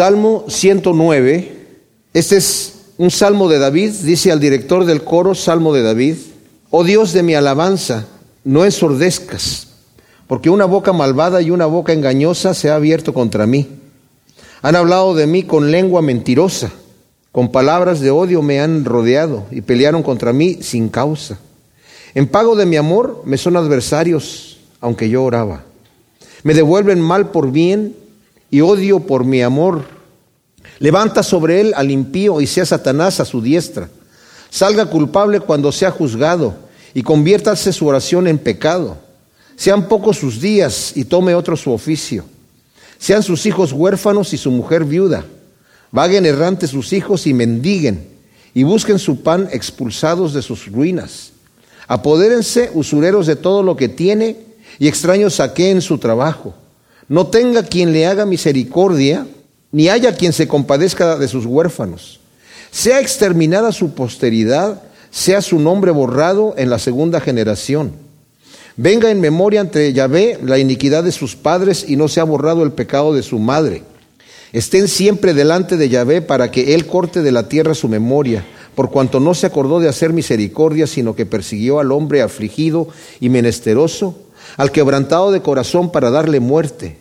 [0.00, 1.52] Salmo 109.
[2.14, 3.92] Este es un salmo de David.
[4.02, 6.16] Dice al director del coro, Salmo de David.
[6.70, 8.06] Oh Dios de mi alabanza,
[8.42, 9.68] no ensordezcas,
[10.26, 13.68] porque una boca malvada y una boca engañosa se ha abierto contra mí.
[14.62, 16.70] Han hablado de mí con lengua mentirosa,
[17.30, 21.38] con palabras de odio me han rodeado y pelearon contra mí sin causa.
[22.14, 25.64] En pago de mi amor me son adversarios, aunque yo oraba.
[26.42, 28.00] Me devuelven mal por bien
[28.50, 29.84] y odio por mi amor.
[30.78, 33.88] Levanta sobre él al impío y sea Satanás a su diestra.
[34.50, 36.54] Salga culpable cuando sea juzgado
[36.94, 38.98] y conviértase su oración en pecado.
[39.56, 42.24] Sean pocos sus días y tome otro su oficio.
[42.98, 45.24] Sean sus hijos huérfanos y su mujer viuda.
[45.92, 48.08] Vaguen errantes sus hijos y mendiguen
[48.54, 51.32] y busquen su pan expulsados de sus ruinas.
[51.86, 54.36] Apodérense usureros de todo lo que tiene
[54.78, 56.54] y extraños saqueen su trabajo.
[57.10, 59.26] No tenga quien le haga misericordia,
[59.72, 62.20] ni haya quien se compadezca de sus huérfanos.
[62.70, 67.90] Sea exterminada su posteridad, sea su nombre borrado en la segunda generación.
[68.76, 72.70] Venga en memoria ante Yahvé la iniquidad de sus padres y no sea borrado el
[72.70, 73.82] pecado de su madre.
[74.52, 78.44] Estén siempre delante de Yahvé para que él corte de la tierra su memoria,
[78.76, 82.86] por cuanto no se acordó de hacer misericordia, sino que persiguió al hombre afligido
[83.18, 86.98] y menesteroso al quebrantado de corazón para darle muerte.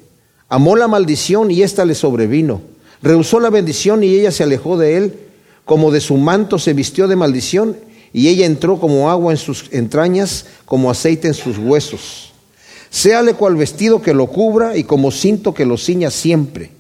[0.48, 2.62] Amó la maldición y ésta le sobrevino.
[3.02, 5.20] Rehusó la bendición y ella se alejó de él.
[5.66, 7.78] Como de su manto se vistió de maldición
[8.12, 12.32] y ella entró como agua en sus entrañas, como aceite en sus huesos.
[12.90, 16.72] Séale cual vestido que lo cubra y como cinto que lo ciña siempre.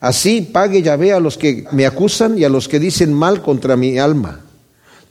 [0.00, 3.76] Así pague Yahvé a los que me acusan y a los que dicen mal contra
[3.76, 4.40] mi alma.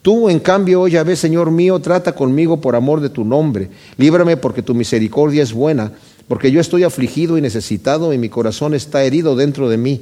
[0.01, 3.69] Tú, en cambio, oh Yahvé, Señor mío, trata conmigo por amor de tu nombre.
[3.97, 5.91] Líbrame porque tu misericordia es buena,
[6.27, 10.01] porque yo estoy afligido y necesitado y mi corazón está herido dentro de mí.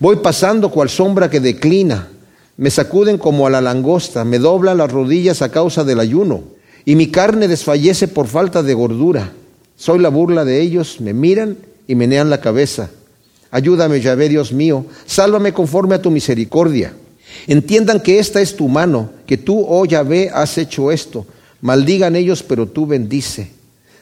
[0.00, 2.08] Voy pasando cual sombra que declina.
[2.56, 6.42] Me sacuden como a la langosta, me doblan las rodillas a causa del ayuno,
[6.84, 9.30] y mi carne desfallece por falta de gordura.
[9.76, 12.90] Soy la burla de ellos, me miran y menean la cabeza.
[13.52, 16.92] Ayúdame, Yahvé, Dios mío, sálvame conforme a tu misericordia.
[17.46, 21.26] Entiendan que esta es tu mano, que tú, oh Yahvé, has hecho esto.
[21.60, 23.50] Maldigan ellos, pero tú bendice.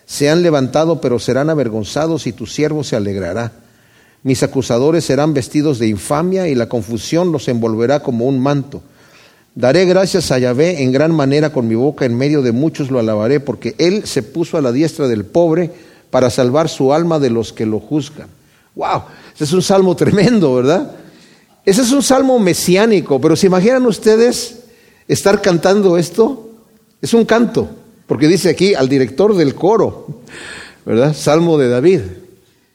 [0.07, 3.53] Se han levantado, pero serán avergonzados, y tu siervo se alegrará.
[4.23, 8.83] Mis acusadores serán vestidos de infamia, y la confusión los envolverá como un manto.
[9.55, 12.99] Daré gracias a Yahvé en gran manera con mi boca, en medio de muchos lo
[12.99, 15.71] alabaré, porque él se puso a la diestra del pobre
[16.11, 18.29] para salvar su alma de los que lo juzgan.
[18.75, 19.03] ¡Wow!
[19.33, 20.93] Este es un salmo tremendo, ¿verdad?
[21.67, 24.61] Ese es un salmo mesiánico, pero ¿se imaginan ustedes
[25.09, 26.49] estar cantando esto?
[27.03, 27.69] Es un canto,
[28.07, 30.07] porque dice aquí al director del coro,
[30.85, 31.13] ¿verdad?
[31.13, 32.01] Salmo de David.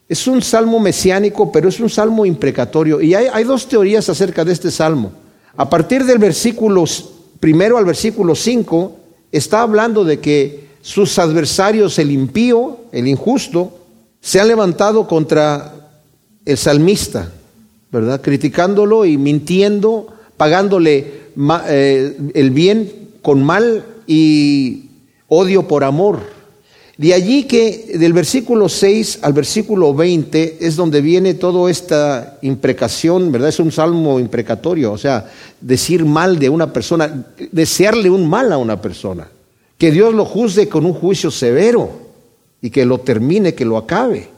[0.10, 3.00] Es un salmo mesiánico, pero es un salmo imprecatorio.
[3.00, 5.14] Y hay, dos teorías acerca de este salmo.
[5.56, 6.84] A partir del versículo
[7.40, 8.98] primero al versículo 5,
[9.32, 13.72] está hablando de que sus adversarios, el impío, el injusto,
[14.20, 15.76] se han levantado contra
[16.44, 17.32] el salmista,
[17.92, 18.22] ¿verdad?
[18.22, 20.08] Criticándolo y mintiendo,
[20.38, 21.22] pagándole
[21.68, 22.92] eh, el bien
[23.22, 24.86] con mal y
[25.28, 26.20] odio por amor.
[26.98, 33.32] De allí que del versículo 6 al versículo 20 es donde viene toda esta imprecación,
[33.32, 33.50] ¿verdad?
[33.50, 38.58] Es un salmo imprecatorio, o sea, decir mal de una persona, desearle un mal a
[38.58, 39.28] una persona.
[39.78, 41.90] Que Dios lo juzgue con un juicio severo
[42.62, 44.30] y que lo termine, que lo acabe.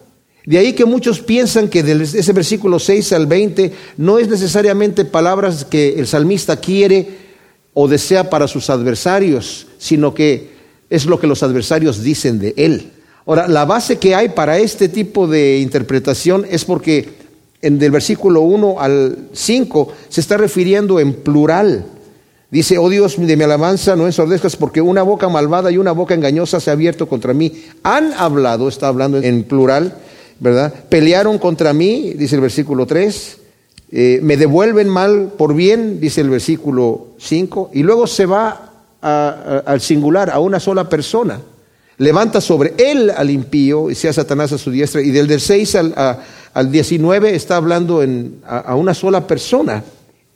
[0.45, 5.05] De ahí que muchos piensan que de ese versículo 6 al 20 no es necesariamente
[5.05, 7.07] palabras que el salmista quiere
[7.73, 10.51] o desea para sus adversarios, sino que
[10.89, 12.91] es lo que los adversarios dicen de él.
[13.25, 17.23] Ahora, la base que hay para este tipo de interpretación es porque
[17.61, 21.85] en del versículo 1 al 5 se está refiriendo en plural.
[22.51, 26.13] Dice, oh Dios de mi alabanza, no ensordezcas porque una boca malvada y una boca
[26.13, 27.63] engañosa se ha abierto contra mí.
[27.81, 29.95] Han hablado, está hablando en plural,
[30.39, 30.73] ¿verdad?
[30.89, 33.37] Pelearon contra mí, dice el versículo 3,
[33.91, 38.69] eh, me devuelven mal por bien, dice el versículo 5, y luego se va
[39.01, 41.41] al singular, a una sola persona.
[41.97, 45.01] Levanta sobre él al impío y sea Satanás a su diestra.
[45.01, 45.93] Y del, del 6 al,
[46.53, 48.01] al 19 está hablando
[48.45, 49.83] a, a una sola persona.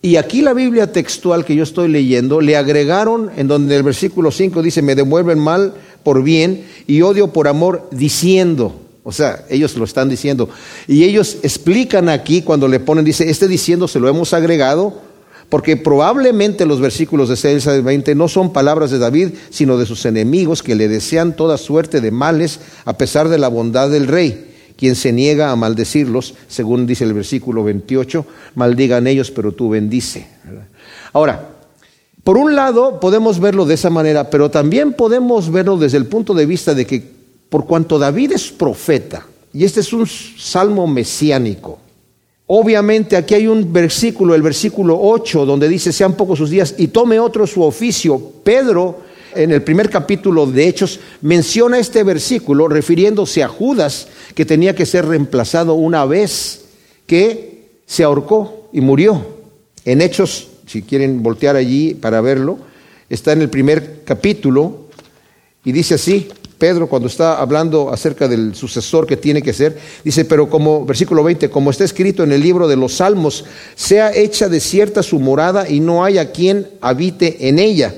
[0.01, 4.31] Y aquí la Biblia textual que yo estoy leyendo, le agregaron en donde el versículo
[4.31, 5.73] 5 dice, me devuelven mal
[6.03, 8.75] por bien y odio por amor, diciendo,
[9.07, 10.49] o sea, ellos lo están diciendo.
[10.85, 14.99] Y ellos explican aquí cuando le ponen, dice, este diciendo se lo hemos agregado,
[15.47, 19.85] porque probablemente los versículos de 6 al 20 no son palabras de David, sino de
[19.85, 24.07] sus enemigos que le desean toda suerte de males a pesar de la bondad del
[24.07, 28.25] rey, Quien se niega a maldecirlos, según dice el versículo 28,
[28.55, 30.27] maldigan ellos, pero tú bendice.
[31.13, 31.47] Ahora,
[32.25, 36.33] por un lado podemos verlo de esa manera, pero también podemos verlo desde el punto
[36.33, 37.16] de vista de que
[37.49, 41.79] por cuanto David es profeta, y este es un salmo mesiánico,
[42.47, 46.87] obviamente aquí hay un versículo, el versículo 8, donde dice, sean pocos sus días y
[46.87, 48.19] tome otro su oficio.
[48.43, 49.07] Pedro
[49.37, 54.85] en el primer capítulo de Hechos, menciona este versículo refiriéndose a Judas, que tenía que
[54.85, 56.65] ser reemplazado una vez
[57.05, 59.25] que se ahorcó y murió.
[59.85, 62.57] En Hechos, si quieren voltear allí para verlo,
[63.09, 64.87] está en el primer capítulo
[65.63, 70.25] y dice así, Pedro cuando está hablando acerca del sucesor que tiene que ser, dice,
[70.25, 73.45] pero como, versículo 20, como está escrito en el libro de los Salmos,
[73.75, 77.93] sea hecha desierta su morada y no haya quien habite en ella.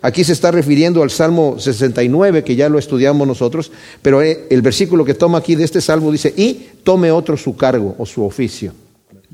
[0.00, 3.72] Aquí se está refiriendo al Salmo 69, que ya lo estudiamos nosotros,
[4.02, 7.56] pero eh, el versículo que toma aquí de este salmo dice, y tome otro su
[7.56, 8.74] cargo o su oficio.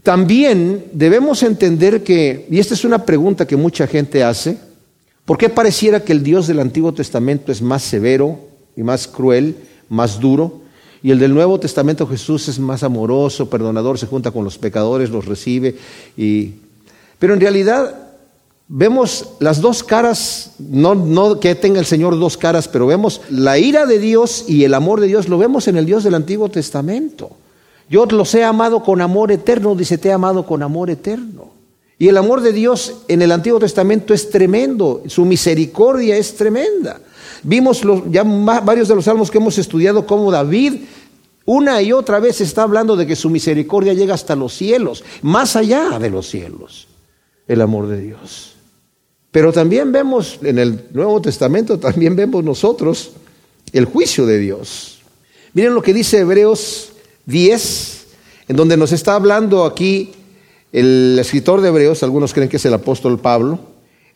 [0.04, 4.58] También debemos entender que, y esta es una pregunta que mucha gente hace,
[5.24, 9.56] ¿por qué pareciera que el Dios del Antiguo Testamento es más severo y más cruel,
[9.88, 10.60] más duro?
[11.02, 15.10] Y el del Nuevo Testamento Jesús es más amoroso, perdonador, se junta con los pecadores,
[15.10, 15.76] los recibe.
[16.16, 16.52] Y...
[17.18, 18.10] Pero en realidad
[18.68, 23.58] vemos las dos caras, no, no, que tenga el Señor dos caras, pero vemos la
[23.58, 26.48] ira de Dios y el amor de Dios, lo vemos en el Dios del Antiguo
[26.48, 27.30] Testamento.
[27.88, 31.50] Yo los he amado con amor eterno, dice, te he amado con amor eterno.
[31.98, 37.00] Y el amor de Dios en el Antiguo Testamento es tremendo, su misericordia es tremenda.
[37.42, 40.74] Vimos ya varios de los salmos que hemos estudiado como David
[41.46, 45.56] una y otra vez está hablando de que su misericordia llega hasta los cielos, más
[45.56, 46.86] allá de los cielos,
[47.48, 48.52] el amor de Dios.
[49.30, 53.12] Pero también vemos en el Nuevo Testamento, también vemos nosotros
[53.72, 55.00] el juicio de Dios.
[55.52, 56.92] Miren lo que dice Hebreos
[57.26, 58.06] 10,
[58.48, 60.12] en donde nos está hablando aquí
[60.72, 63.58] el escritor de Hebreos, algunos creen que es el apóstol Pablo.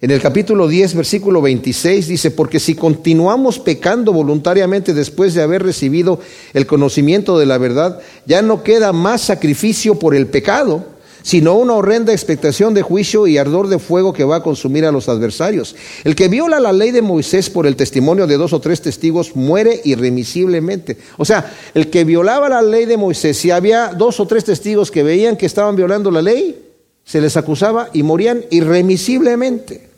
[0.00, 5.62] En el capítulo 10, versículo 26 dice, porque si continuamos pecando voluntariamente después de haber
[5.62, 6.20] recibido
[6.52, 10.94] el conocimiento de la verdad, ya no queda más sacrificio por el pecado
[11.24, 14.92] sino una horrenda expectación de juicio y ardor de fuego que va a consumir a
[14.92, 15.74] los adversarios.
[16.04, 19.34] El que viola la ley de Moisés por el testimonio de dos o tres testigos
[19.34, 20.98] muere irremisiblemente.
[21.16, 24.90] O sea, el que violaba la ley de Moisés, si había dos o tres testigos
[24.90, 26.73] que veían que estaban violando la ley,
[27.04, 29.88] se les acusaba y morían irremisiblemente.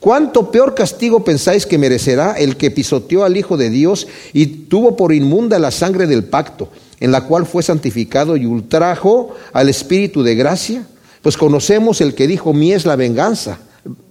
[0.00, 4.96] ¿Cuánto peor castigo pensáis que merecerá el que pisoteó al Hijo de Dios y tuvo
[4.96, 6.68] por inmunda la sangre del pacto?
[7.02, 10.86] en la cual fue santificado y ultrajo al Espíritu de gracia?
[11.20, 13.58] Pues conocemos el que dijo, mi es la venganza,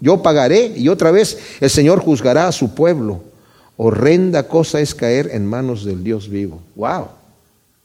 [0.02, 3.24] yo pagaré y otra vez el Señor juzgará a su pueblo.
[3.78, 6.62] Horrenda cosa es caer en manos del Dios vivo.
[6.76, 7.08] ¡Wow!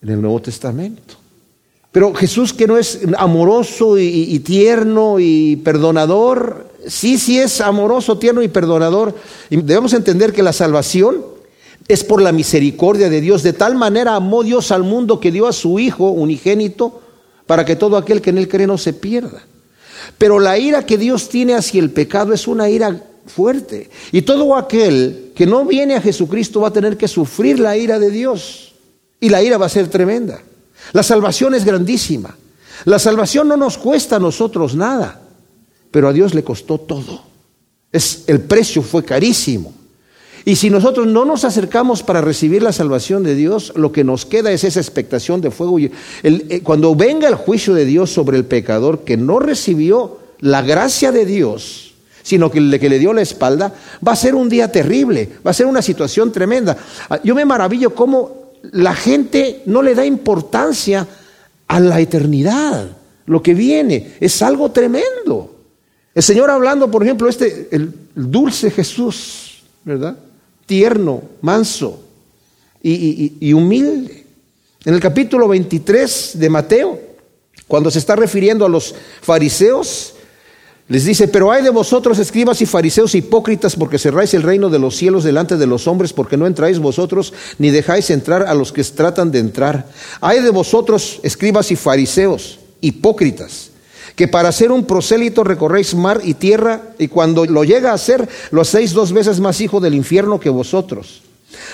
[0.02, 1.14] En el Nuevo Testamento.
[1.96, 8.42] Pero Jesús que no es amoroso y, tierno y perdonador, sí, sí es amoroso, tierno
[8.42, 9.14] y perdonador.
[9.48, 11.24] Y debemos entender que la salvación
[11.88, 13.42] es por la misericordia de Dios.
[13.42, 17.00] De tal manera amó Dios al mundo que dio a su Hijo unigénito
[17.46, 19.46] para que todo aquel que en él cree no se pierda.
[20.18, 23.88] Pero la ira que Dios tiene hacia el pecado es una ira fuerte.
[24.12, 27.98] Y todo aquel que no viene a Jesucristo va a tener que sufrir la ira
[27.98, 28.74] de Dios.
[29.18, 30.42] Y la ira va a ser tremenda.
[30.92, 32.36] La salvación es grandísima.
[32.84, 35.20] La salvación no nos cuesta a nosotros nada,
[35.90, 37.22] pero a Dios le costó todo.
[37.90, 39.72] Es, el precio fue carísimo.
[40.44, 44.26] Y si nosotros no nos acercamos para recibir la salvación de Dios, lo que nos
[44.26, 45.78] queda es esa expectación de fuego.
[45.80, 51.10] Eh, cuando venga el juicio de Dios sobre el pecador que no recibió la gracia
[51.10, 53.74] de Dios, sino que le, que le dio la espalda,
[54.06, 56.76] va a ser un día terrible, va a ser una situación tremenda.
[57.10, 61.06] Ah, yo me maravillo cómo la gente no le da importancia
[61.68, 62.96] a la eternidad,
[63.26, 65.56] lo que viene, es algo tremendo.
[66.14, 70.16] El Señor hablando, por ejemplo, este, el dulce Jesús, ¿verdad?
[70.66, 72.02] tierno, manso
[72.82, 74.24] y, humilde.
[74.84, 77.00] En el capítulo 23 de Mateo,
[77.66, 80.14] cuando se está refiriendo a los fariseos,
[80.88, 84.78] les dice, pero hay de vosotros, escribas y fariseos hipócritas, porque cerráis el reino de
[84.78, 88.72] los cielos delante de los hombres, porque no entráis vosotros, ni dejáis entrar a los
[88.72, 89.86] que tratan de entrar.
[90.20, 93.70] Hay de vosotros, escribas y fariseos hipócritas,
[94.14, 98.28] que para ser un prosélito recorréis mar y tierra, y cuando lo llega a hacer,
[98.52, 101.22] lo hacéis dos veces más hijo del infierno que vosotros.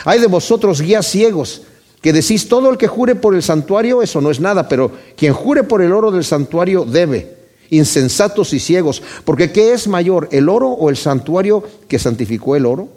[0.06, 1.62] Hay de vosotros guías ciegos,
[2.00, 5.34] que decís todo el que jure por el santuario, eso no es nada, pero quien
[5.34, 7.41] jure por el oro del santuario debe,
[7.72, 12.66] insensatos y ciegos, porque ¿qué es mayor, el oro o el santuario que santificó el
[12.66, 12.88] oro?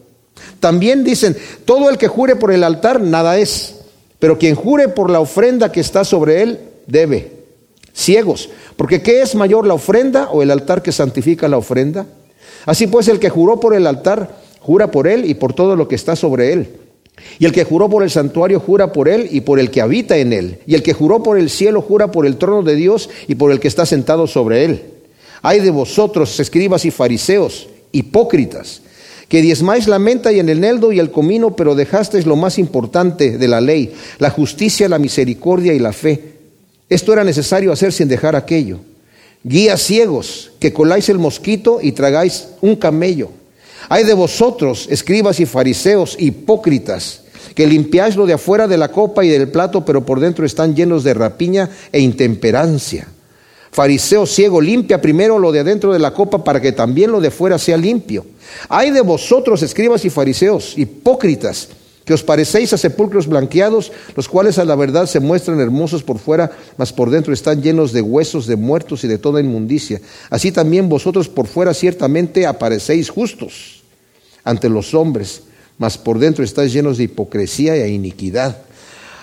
[0.60, 3.76] También dicen, todo el que jure por el altar, nada es,
[4.20, 7.32] Pero quien jure por la ofrenda que está sobre él, debe.
[7.94, 8.50] Ciegos.
[8.76, 12.06] Porque ¿qué es mayor la ofrenda o el altar que santifica la ofrenda?
[12.66, 15.88] Así pues, el que juró por el altar, jura por él y por todo lo
[15.88, 16.70] que está sobre él.
[17.40, 20.18] Y el que juró por el santuario, jura por él y por el que habita
[20.18, 20.60] en él.
[20.68, 23.52] Y el que juró por el cielo, jura por el trono de Dios y por
[23.52, 24.84] el que está sentado sobre él.
[25.42, 28.82] Hay de vosotros, escribas y fariseos, hipócritas,
[29.28, 32.58] que diezmáis la menta y en el neldo y el comino, pero dejasteis lo más
[32.58, 36.36] importante de la ley, la justicia, la misericordia y la fe.
[36.90, 38.80] Esto era necesario hacer sin dejar aquello.
[39.44, 43.30] Guías ciegos, que coláis el mosquito y tragáis un camello.
[43.90, 47.22] Hay de vosotros, escribas y fariseos, hipócritas,
[47.54, 50.76] que limpiáis lo de afuera de la copa y del plato, pero por dentro están
[50.76, 53.08] llenos de rapiña e intemperancia.
[53.72, 57.30] Fariseo ciego, limpia primero lo de adentro de la copa para que también lo de
[57.30, 58.26] fuera sea limpio.
[58.70, 61.70] Hay de vosotros, escribas y fariseos, hipócritas,
[62.06, 66.20] que os parecéis a sepulcros blanqueados, los cuales a la verdad se muestran hermosos por
[66.20, 70.00] fuera, mas por dentro están llenos de huesos de muertos y de toda inmundicia.
[70.30, 73.75] Así también vosotros por fuera ciertamente aparecéis justos
[74.46, 75.42] ante los hombres,
[75.78, 78.64] mas por dentro estáis llenos de hipocresía e iniquidad.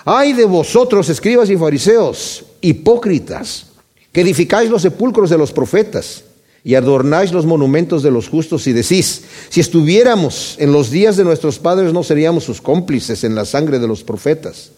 [0.05, 3.67] Ay de vosotros, escribas y fariseos, hipócritas
[4.11, 6.25] que edificáis los sepulcros de los profetas
[6.63, 11.23] y adornáis los monumentos de los justos y decís, si estuviéramos en los días de
[11.23, 14.71] nuestros padres no seríamos sus cómplices en la sangre de los profetas.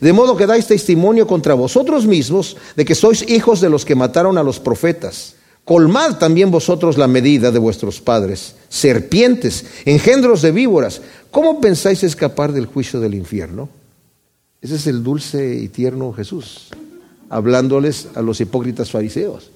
[0.00, 3.94] De modo que dais testimonio contra vosotros mismos de que sois hijos de los que
[3.94, 5.34] mataron a los profetas.
[5.70, 11.00] Colmad también vosotros la medida de vuestros padres, serpientes, engendros de víboras.
[11.30, 13.68] ¿Cómo pensáis escapar del juicio del infierno?
[14.60, 16.70] Ese es el dulce y tierno Jesús
[17.28, 19.52] hablándoles a los hipócritas fariseos.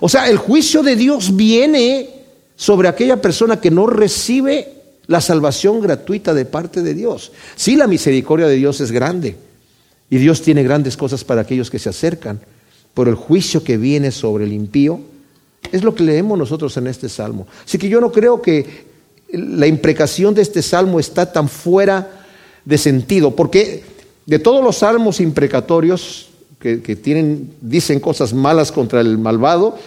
[0.00, 2.10] O sea, el juicio de Dios viene
[2.54, 4.72] sobre aquella persona que no recibe
[5.08, 7.32] la salvación gratuita de parte de Dios.
[7.56, 9.34] Sí, la misericordia de Dios es grande
[10.10, 12.38] y Dios tiene grandes cosas para aquellos que se acercan,
[12.94, 15.10] pero el juicio que viene sobre el impío
[15.72, 17.46] es lo que leemos nosotros en este salmo.
[17.64, 18.90] Así que yo no creo que
[19.32, 22.26] la imprecación de este salmo está tan fuera
[22.64, 23.82] de sentido, porque
[24.26, 29.78] de todos los salmos imprecatorios, que, tienen, dicen cosas malas contra el malvado,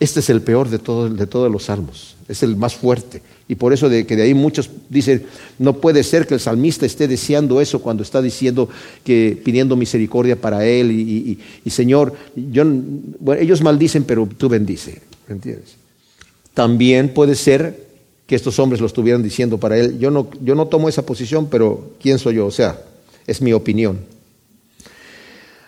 [0.00, 3.22] este es el peor de, todo, de todos los salmos, es el más fuerte.
[3.48, 5.24] Y por eso de que de ahí muchos dicen,
[5.58, 8.68] no puede ser que el salmista esté deseando eso cuando está diciendo
[9.04, 12.64] que pidiendo misericordia para él y, Señor, yo,
[13.38, 15.76] ellos maldicen, pero tú bendice, ¿entiendes?
[16.54, 17.86] También puede ser
[18.26, 19.98] que estos hombres lo estuvieran diciendo para él.
[19.98, 22.46] Yo no, yo no tomo esa posición, pero ¿quién soy yo?
[22.46, 22.80] O sea,
[23.26, 23.98] es mi opinión.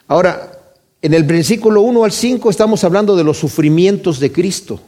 [0.08, 0.58] Ahora,
[1.02, 4.80] en el versículo 1 al 5 estamos hablando de los sufrimientos de Cristo.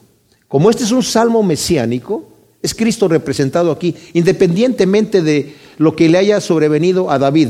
[0.48, 2.28] Como este es un salmo mesiánico,
[2.60, 7.48] es Cristo representado aquí, independientemente de lo que le haya sobrevenido a David.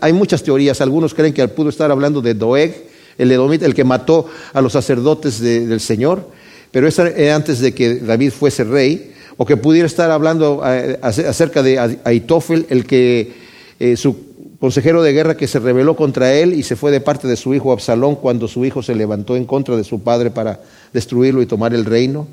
[0.00, 2.88] Hay muchas teorías, algunos creen que pudo estar hablando de Doeg,
[3.18, 6.28] el edomita, el que mató a los sacerdotes del Señor,
[6.70, 11.62] pero eso antes de que David fuese rey, o que pudiera estar hablando eh, acerca
[11.62, 13.32] de Aitofel, el que
[13.78, 17.28] eh, su consejero de guerra que se rebeló contra él y se fue de parte
[17.28, 20.60] de su hijo Absalón cuando su hijo se levantó en contra de su padre para
[20.92, 22.26] destruirlo y tomar el reino.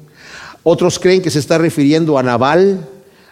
[0.63, 2.79] Otros creen que se está refiriendo a Nabal,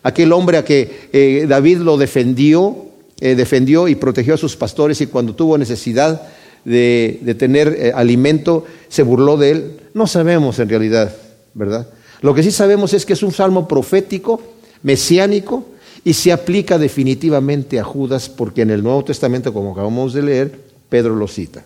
[0.04, 2.78] aquel hombre a que eh, David lo defendió,
[3.20, 6.22] defendió y protegió a sus pastores y cuando tuvo necesidad
[6.66, 9.80] de, tener eh, alimento se burló de él.
[9.94, 11.16] No sabemos en realidad,
[11.54, 11.88] ¿verdad?
[12.22, 14.42] Lo que sí sabemos es que es un salmo profético,
[14.82, 15.66] mesiánico,
[16.06, 20.60] y se aplica definitivamente a Judas porque en el Nuevo Testamento, como acabamos de leer,
[20.90, 21.66] Pedro lo cita.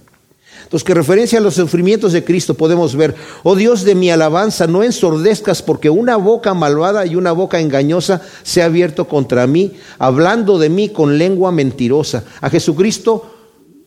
[0.63, 4.67] Entonces, que referencia a los sufrimientos de Cristo podemos ver, oh Dios de mi alabanza,
[4.67, 9.73] no ensordezcas porque una boca malvada y una boca engañosa se ha abierto contra mí,
[9.97, 12.23] hablando de mí con lengua mentirosa.
[12.41, 13.36] A Jesucristo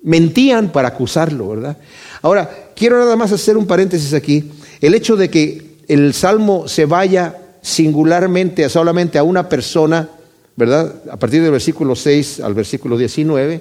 [0.02, 1.76] mentían para acusarlo, ¿verdad?
[2.22, 4.50] Ahora, quiero nada más hacer un paréntesis aquí.
[4.80, 10.08] El hecho de que el salmo se vaya singularmente, solamente a una persona,
[10.56, 10.94] ¿verdad?
[11.10, 13.60] A partir del versículo 6 al versículo 19,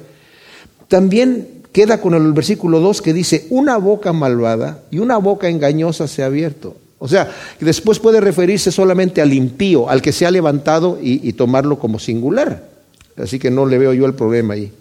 [0.87, 6.07] también queda con el versículo 2 que dice, una boca malvada y una boca engañosa
[6.07, 6.75] se ha abierto.
[6.97, 11.33] O sea, después puede referirse solamente al impío, al que se ha levantado y, y
[11.33, 12.67] tomarlo como singular.
[13.15, 14.71] Así que no le veo yo el problema ahí.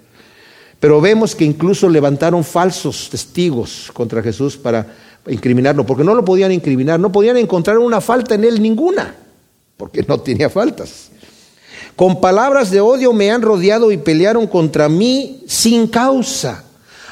[0.81, 4.87] Pero vemos que incluso levantaron falsos testigos contra Jesús para
[5.27, 9.15] incriminarlo, porque no lo podían incriminar, no podían encontrar una falta en él ninguna,
[9.77, 11.11] porque no tenía faltas.
[11.97, 16.65] Con palabras de odio me han rodeado y pelearon contra mí sin causa.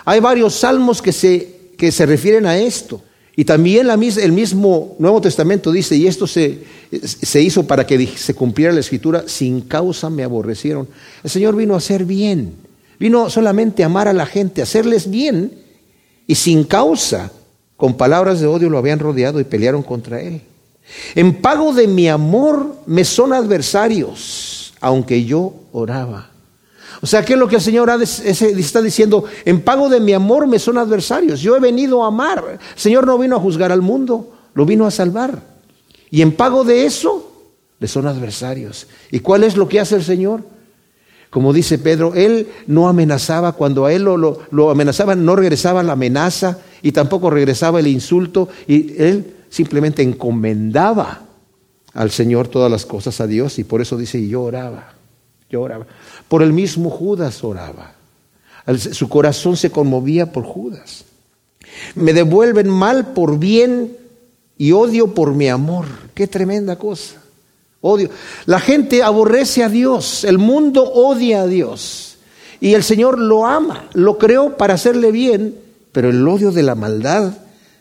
[0.04, 3.02] Hay varios salmos que se, que se refieren a esto.
[3.35, 6.62] Y también la, el mismo Nuevo Testamento dice, y esto se,
[7.02, 10.88] se hizo para que se cumpliera la escritura, sin causa me aborrecieron.
[11.23, 12.54] El Señor vino a hacer bien,
[12.99, 15.53] Vino solamente a amar a la gente, a hacerles bien
[16.26, 17.31] y sin causa,
[17.76, 20.43] con palabras de odio lo habían rodeado y pelearon contra él.
[21.15, 26.31] En pago de mi amor me son adversarios, aunque yo oraba.
[27.03, 29.25] O sea, ¿qué es lo que el Señor está diciendo?
[29.45, 31.41] En pago de mi amor me son adversarios.
[31.41, 32.59] Yo he venido a amar.
[32.75, 35.43] El Señor no vino a juzgar al mundo, lo vino a salvar.
[36.11, 37.33] Y en pago de eso,
[37.79, 38.87] le son adversarios.
[39.11, 40.43] ¿Y cuál es lo que hace el Señor?
[41.30, 46.59] Como dice Pedro, Él no amenazaba, cuando a Él lo, amenazaban, no regresaba la amenaza
[46.83, 48.49] y tampoco regresaba el insulto.
[48.66, 51.23] Y Él simplemente encomendaba
[51.92, 54.95] al Señor todas las cosas a Dios y por eso dice, yo oraba,
[55.50, 55.87] yo oraba.
[56.28, 57.95] Por el mismo Judas oraba.
[58.78, 61.04] Su corazón se conmovía por Judas.
[61.95, 63.97] Me devuelven mal por bien
[64.59, 65.87] y odio por mi amor.
[66.14, 67.23] Qué tremenda cosa.
[67.80, 68.11] Odio.
[68.47, 72.16] La gente aborrece a Dios, el mundo odia a Dios.
[72.61, 75.54] Y el Señor lo ama, lo creó para hacerle bien,
[75.92, 77.35] pero el odio de la maldad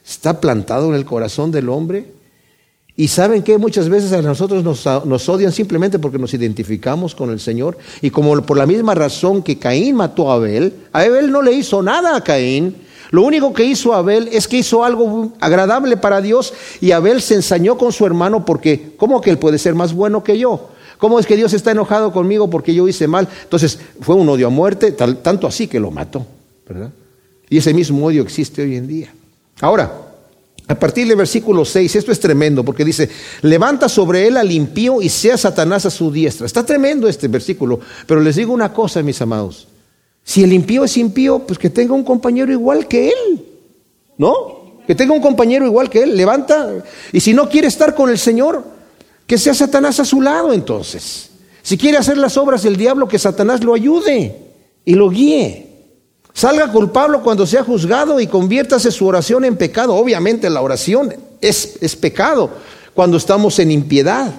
[0.06, 2.14] está plantado en el corazón del hombre.
[2.98, 7.30] Y saben que muchas veces a nosotros nos, nos, odian simplemente porque nos identificamos con
[7.30, 7.78] el Señor.
[8.02, 11.54] Y como por la misma razón que Caín mató a Abel, a Abel no le
[11.54, 12.85] hizo nada a Caín.
[13.12, 17.36] Lo único que hizo Abel es que hizo algo agradable para Dios y Abel se
[17.36, 20.70] ensañó con su hermano porque, ¿cómo que él puede ser más bueno que yo?
[20.98, 23.28] ¿Cómo es que Dios está enojado conmigo porque yo hice mal?
[23.44, 26.26] Entonces fue un odio a muerte, tanto así que lo mató,
[26.68, 26.92] ¿verdad?
[27.50, 29.14] Y ese mismo odio existe hoy en día.
[29.62, 29.92] Ahora,
[30.68, 33.10] a partir del versículo 6, esto es tremendo porque dice,
[33.44, 36.46] levanta sobre él al impío y sea Satanás a su diestra.
[36.46, 39.68] Está tremendo este versículo, pero les digo una cosa, mis amados.
[40.28, 43.46] Si el impío es impío, pues que tenga un compañero igual que él,
[44.18, 44.82] ¿no?
[44.88, 46.84] Que tenga un compañero igual que él, levanta.
[47.14, 48.64] Y si no quiere estar con el Señor,
[49.28, 51.30] que sea Satanás a su lado entonces.
[51.62, 54.36] Si quiere hacer las obras del diablo, que Satanás lo ayude
[54.84, 55.68] y lo guíe.
[56.34, 59.96] Salga culpable cuando sea juzgado y conviértase su oración en pecado.
[59.96, 62.50] Obviamente la oración es, es pecado
[62.96, 64.34] cuando estamos en impiedad.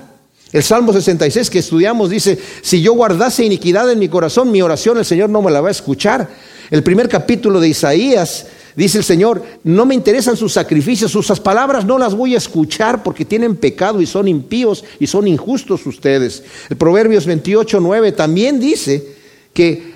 [0.57, 4.97] El Salmo 66 que estudiamos dice, si yo guardase iniquidad en mi corazón, mi oración
[4.97, 6.31] el Señor no me la va a escuchar.
[6.71, 11.85] El primer capítulo de Isaías dice el Señor, no me interesan sus sacrificios, sus palabras
[11.85, 16.43] no las voy a escuchar porque tienen pecado y son impíos y son injustos ustedes.
[16.71, 19.07] El Proverbios 28, 9 también dice
[19.53, 19.95] que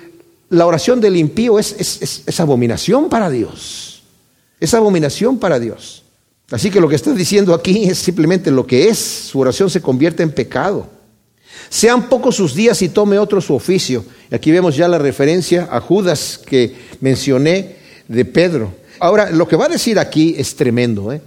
[0.49, 1.75] la oración del impío es,
[2.27, 4.03] es, abominación para Dios.
[4.59, 6.03] Es abominación para Dios.
[6.51, 8.97] Así que lo que está diciendo aquí es simplemente lo que es.
[8.99, 10.87] Su oración se convierte en pecado.
[11.69, 14.03] Sean pocos sus días y tome otro su oficio.
[14.29, 18.73] Y aquí vemos ya la referencia a Judas que mencioné de Pedro.
[18.99, 21.13] Ahora, lo que va a decir aquí es tremendo.
[21.13, 21.21] ¿eh?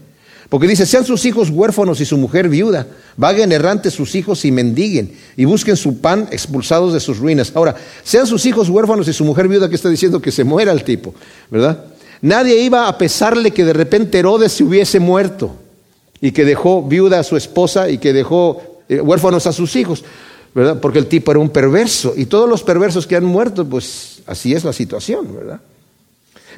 [0.50, 4.52] Porque dice, sean sus hijos huérfanos y su mujer viuda, vaguen errantes sus hijos y
[4.52, 7.52] mendiguen, y busquen su pan expulsados de sus ruinas.
[7.54, 10.70] Ahora, sean sus hijos huérfanos y su mujer viuda, que está diciendo que se muera
[10.72, 11.14] el tipo,
[11.50, 11.84] ¿verdad?
[12.22, 15.54] Nadie iba a pesarle que de repente Herodes se hubiese muerto
[16.20, 20.04] y que dejó viuda a su esposa y que dejó eh, huérfanos a sus hijos,
[20.54, 20.80] ¿verdad?
[20.80, 24.54] Porque el tipo era un perverso y todos los perversos que han muerto, pues así
[24.54, 25.60] es la situación, ¿verdad?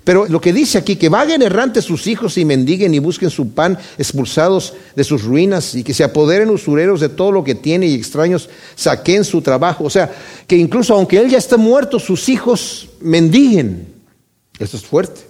[0.04, 3.50] Pero lo que dice aquí, que vaguen errantes sus hijos y mendiguen y busquen su
[3.54, 7.86] pan expulsados de sus ruinas y que se apoderen usureros de todo lo que tiene
[7.86, 9.82] y extraños saquen su trabajo.
[9.82, 10.14] O sea,
[10.46, 13.88] que incluso aunque él ya esté muerto, sus hijos mendiguen.
[14.60, 15.22] Esto es fuerte.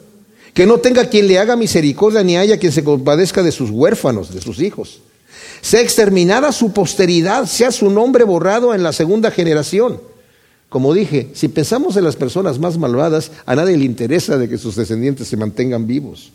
[0.57, 4.33] Que no tenga quien le haga misericordia ni haya quien se compadezca de sus huérfanos,
[4.33, 5.01] de sus hijos.
[5.61, 10.01] Sea exterminada su posteridad, sea su nombre borrado en la segunda generación.
[10.71, 14.57] Como dije, si pensamos en las personas más malvadas, a nadie le interesa de que
[14.57, 16.33] sus descendientes se mantengan vivos.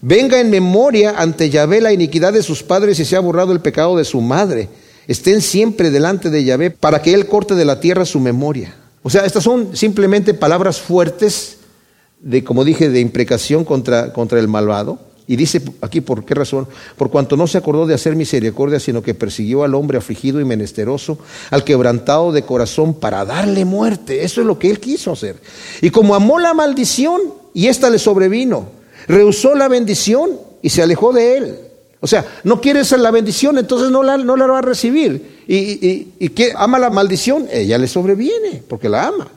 [0.00, 3.60] Venga en memoria ante Yahvé la iniquidad de sus padres y se ha borrado el
[3.60, 4.68] pecado de su madre.
[5.06, 8.74] Estén siempre delante de Yahvé para que Él corte de la tierra su memoria.
[9.04, 11.53] O sea, estas son simplemente palabras fuertes
[12.24, 14.98] de, como dije, de imprecación contra, contra el malvado.
[15.26, 19.02] Y dice aquí por qué razón, por cuanto no se acordó de hacer misericordia, sino
[19.02, 21.18] que persiguió al hombre afligido y menesteroso,
[21.50, 24.22] al quebrantado de corazón para darle muerte.
[24.22, 25.36] Eso es lo que él quiso hacer.
[25.80, 27.20] Y como amó la maldición
[27.54, 28.68] y ésta le sobrevino,
[29.06, 31.58] rehusó la bendición y se alejó de él.
[32.00, 35.42] O sea, no quiere ser la bendición, entonces no la, no la va a recibir.
[35.46, 39.30] Y, y, y que ama la maldición, ella le sobreviene, porque la ama.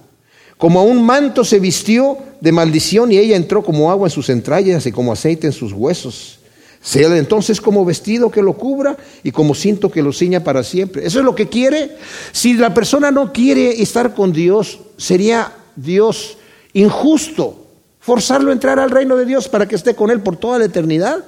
[0.57, 4.29] Como a un manto se vistió de maldición y ella entró como agua en sus
[4.29, 6.39] entrañas y como aceite en sus huesos.
[6.81, 11.05] Sea entonces como vestido que lo cubra y como cinto que lo ciña para siempre.
[11.05, 11.91] Eso es lo que quiere.
[12.31, 16.37] Si la persona no quiere estar con Dios, sería Dios
[16.73, 17.65] injusto
[17.99, 20.65] forzarlo a entrar al reino de Dios para que esté con Él por toda la
[20.65, 21.25] eternidad.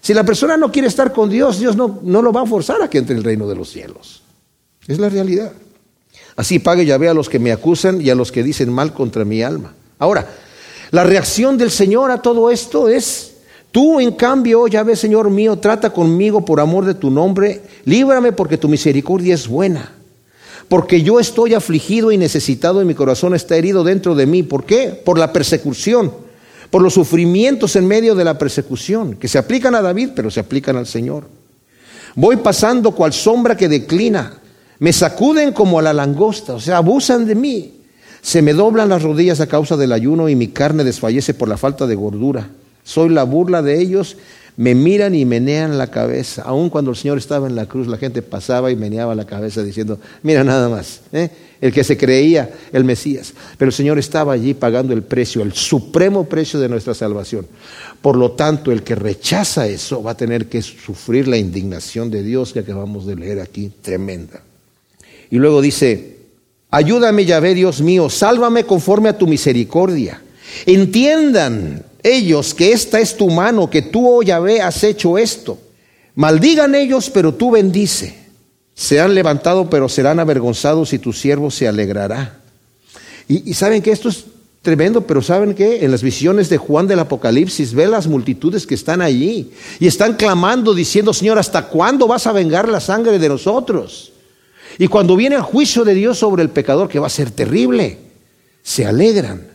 [0.00, 2.80] Si la persona no quiere estar con Dios, Dios no, no lo va a forzar
[2.80, 4.22] a que entre en el reino de los cielos.
[4.86, 5.52] Es la realidad.
[6.40, 9.26] Así pague Yahvé a los que me acusan y a los que dicen mal contra
[9.26, 9.74] mi alma.
[9.98, 10.26] Ahora,
[10.90, 13.34] la reacción del Señor a todo esto es,
[13.70, 18.56] tú en cambio, Yahvé Señor mío, trata conmigo por amor de tu nombre, líbrame porque
[18.56, 19.92] tu misericordia es buena.
[20.70, 24.42] Porque yo estoy afligido y necesitado y mi corazón está herido dentro de mí.
[24.42, 24.98] ¿Por qué?
[25.04, 26.10] Por la persecución,
[26.70, 30.40] por los sufrimientos en medio de la persecución, que se aplican a David, pero se
[30.40, 31.24] aplican al Señor.
[32.14, 34.39] Voy pasando cual sombra que declina.
[34.80, 37.74] Me sacuden como a la langosta, o sea, abusan de mí.
[38.22, 41.58] Se me doblan las rodillas a causa del ayuno y mi carne desfallece por la
[41.58, 42.48] falta de gordura.
[42.82, 44.16] Soy la burla de ellos,
[44.56, 46.42] me miran y menean la cabeza.
[46.42, 49.62] Aun cuando el Señor estaba en la cruz, la gente pasaba y meneaba la cabeza
[49.62, 51.28] diciendo, mira nada más, ¿eh?
[51.60, 53.34] el que se creía el Mesías.
[53.58, 57.46] Pero el Señor estaba allí pagando el precio, el supremo precio de nuestra salvación.
[58.00, 62.22] Por lo tanto, el que rechaza eso va a tener que sufrir la indignación de
[62.22, 64.40] Dios que acabamos de leer aquí, tremenda.
[65.30, 66.16] Y luego dice,
[66.70, 70.22] ayúdame Yahvé Dios mío, sálvame conforme a tu misericordia.
[70.66, 75.58] Entiendan ellos que esta es tu mano, que tú, oh Yahvé, has hecho esto.
[76.14, 78.14] Maldigan ellos, pero tú bendice.
[78.74, 82.40] Se han levantado, pero serán avergonzados y tu siervo se alegrará.
[83.28, 84.24] Y, saben que esto es
[84.62, 85.86] Tremendo, pero ¿saben qué?
[85.86, 90.16] En las visiones de Juan del Apocalipsis ve las multitudes que están allí y están
[90.16, 94.09] clamando diciendo, Señor, ¿hasta cuándo vas a vengar la sangre de nosotros?
[94.78, 97.98] Y cuando viene el juicio de Dios sobre el pecador, que va a ser terrible,
[98.62, 99.46] se alegran.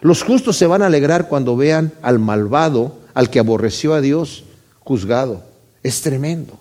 [0.00, 4.44] Los justos se van a alegrar cuando vean al malvado, al que aborreció a Dios,
[4.80, 5.42] juzgado.
[5.82, 6.58] Es tremendo.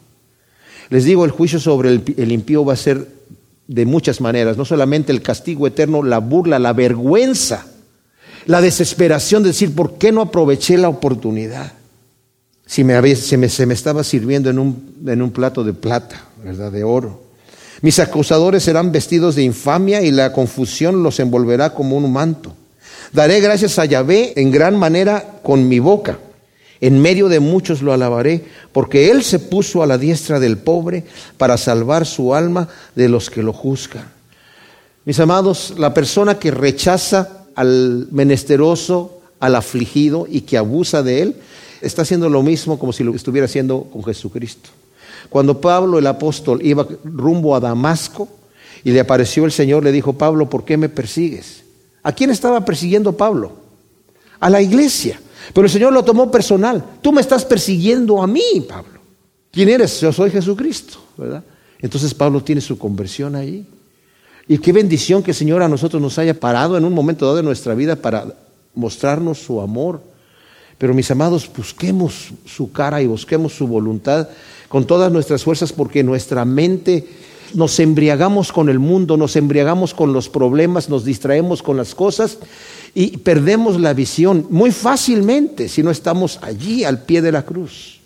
[0.89, 3.07] Les digo, el juicio sobre el, impío va a ser
[3.67, 7.65] de muchas maneras, no solamente el castigo eterno, la burla, la vergüenza,
[8.45, 11.73] la desesperación de decir, ¿por qué no aproveché la oportunidad?
[12.65, 16.25] Si me, se, me, se, me, estaba sirviendo en un, en un plato de plata,
[16.43, 16.71] ¿verdad?
[16.71, 17.22] De oro.
[17.83, 22.53] Mis acusadores serán vestidos de infamia y la confusión los envolverá como un manto.
[23.11, 26.17] Daré gracias a Yahvé en gran manera con mi boca.
[26.79, 31.03] En medio de muchos lo alabaré, porque Él se puso a la diestra del pobre
[31.37, 34.05] para salvar su alma de los que lo juzgan.
[35.03, 41.35] Mis amados, la persona que rechaza al menesteroso, al afligido y que abusa de Él,
[41.81, 44.69] está haciendo lo mismo como si lo estuviera haciendo con Jesucristo.
[45.29, 48.27] Cuando Pablo el apóstol iba rumbo a Damasco
[48.83, 51.63] y le apareció el Señor, le dijo, Pablo, ¿por qué me persigues?
[52.03, 53.53] ¿A quién estaba persiguiendo Pablo?
[54.39, 55.19] A la iglesia.
[55.53, 56.83] Pero el Señor lo tomó personal.
[57.01, 58.99] Tú me estás persiguiendo a mí, Pablo.
[59.51, 60.01] ¿Quién eres?
[60.01, 61.43] Yo soy Jesucristo, ¿verdad?
[61.79, 63.65] Entonces Pablo tiene su conversión ahí.
[64.47, 67.37] Y qué bendición que el Señor a nosotros nos haya parado en un momento dado
[67.37, 68.25] de nuestra vida para
[68.75, 70.01] mostrarnos su amor.
[70.77, 74.27] Pero mis amados, busquemos su cara y busquemos su voluntad
[74.73, 77.07] con todas nuestras fuerzas porque nuestra mente
[77.53, 82.39] nos embriagamos con el mundo, nos embriagamos con los problemas, nos distraemos con las cosas
[82.95, 87.99] y perdemos la visión muy fácilmente si no estamos allí al pie de la cruz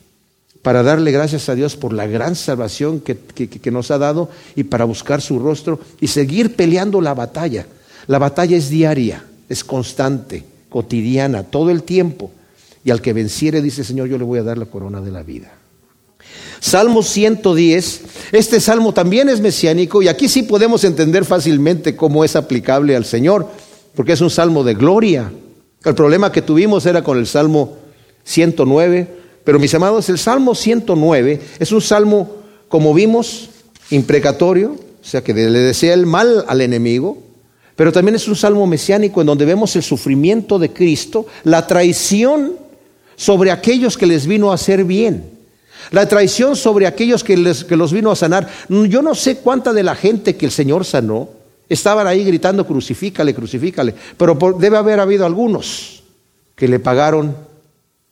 [0.62, 4.84] para darle gracias a Dios por la gran salvación que, nos ha dado y para
[4.84, 7.66] buscar su rostro y seguir peleando la batalla.
[8.08, 12.30] La batalla es diaria, es constante, cotidiana, todo el tiempo.
[12.84, 15.24] Y al que venciere, dice Señor, yo le voy a dar la corona de la
[15.24, 15.57] vida.
[16.60, 22.36] Salmo 110, este salmo también es mesiánico y aquí sí podemos entender fácilmente cómo es
[22.36, 23.48] aplicable al Señor
[23.96, 25.32] porque es un salmo de gloria.
[25.84, 27.78] El problema que tuvimos era con el salmo
[28.24, 29.08] 109,
[29.44, 32.30] pero mis amados, el salmo 109 es un salmo,
[32.68, 33.50] como vimos,
[33.90, 37.18] imprecatorio, o sea, que le desea el mal al enemigo,
[37.76, 42.54] pero también es un salmo mesiánico en donde vemos el sufrimiento de Cristo, la traición
[43.16, 45.37] sobre aquellos que les vino a hacer bien,
[45.92, 48.48] la traición sobre aquellos que, les, los vino a sanar.
[48.70, 51.30] Yo no sé cuánta de la gente que el Señor sanó,
[51.70, 53.94] Estaban ahí gritando, crucifícale, crucifícale.
[54.18, 56.04] Pero debe haber habido algunos
[56.56, 57.36] que le pagaron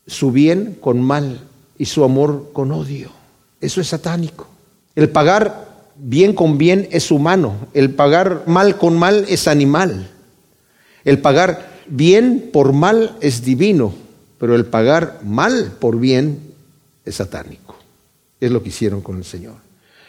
[0.05, 1.39] su bien con mal
[1.77, 3.11] y su amor con odio.
[3.61, 4.47] Eso es satánico.
[4.95, 7.55] El pagar bien con bien es humano.
[7.73, 10.11] El pagar mal con mal es animal.
[11.05, 13.93] El pagar bien por mal es divino.
[14.37, 16.39] Pero el pagar mal por bien
[17.05, 17.64] es satánico.
[18.39, 19.55] Es lo que hicieron con el Señor.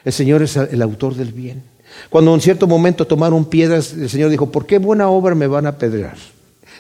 [0.04, 1.62] El Señor es el autor del bien.
[2.10, 5.66] Cuando en cierto momento tomaron piedras, el Señor dijo, ¿por qué buena obra me van
[5.66, 6.16] a apedrear?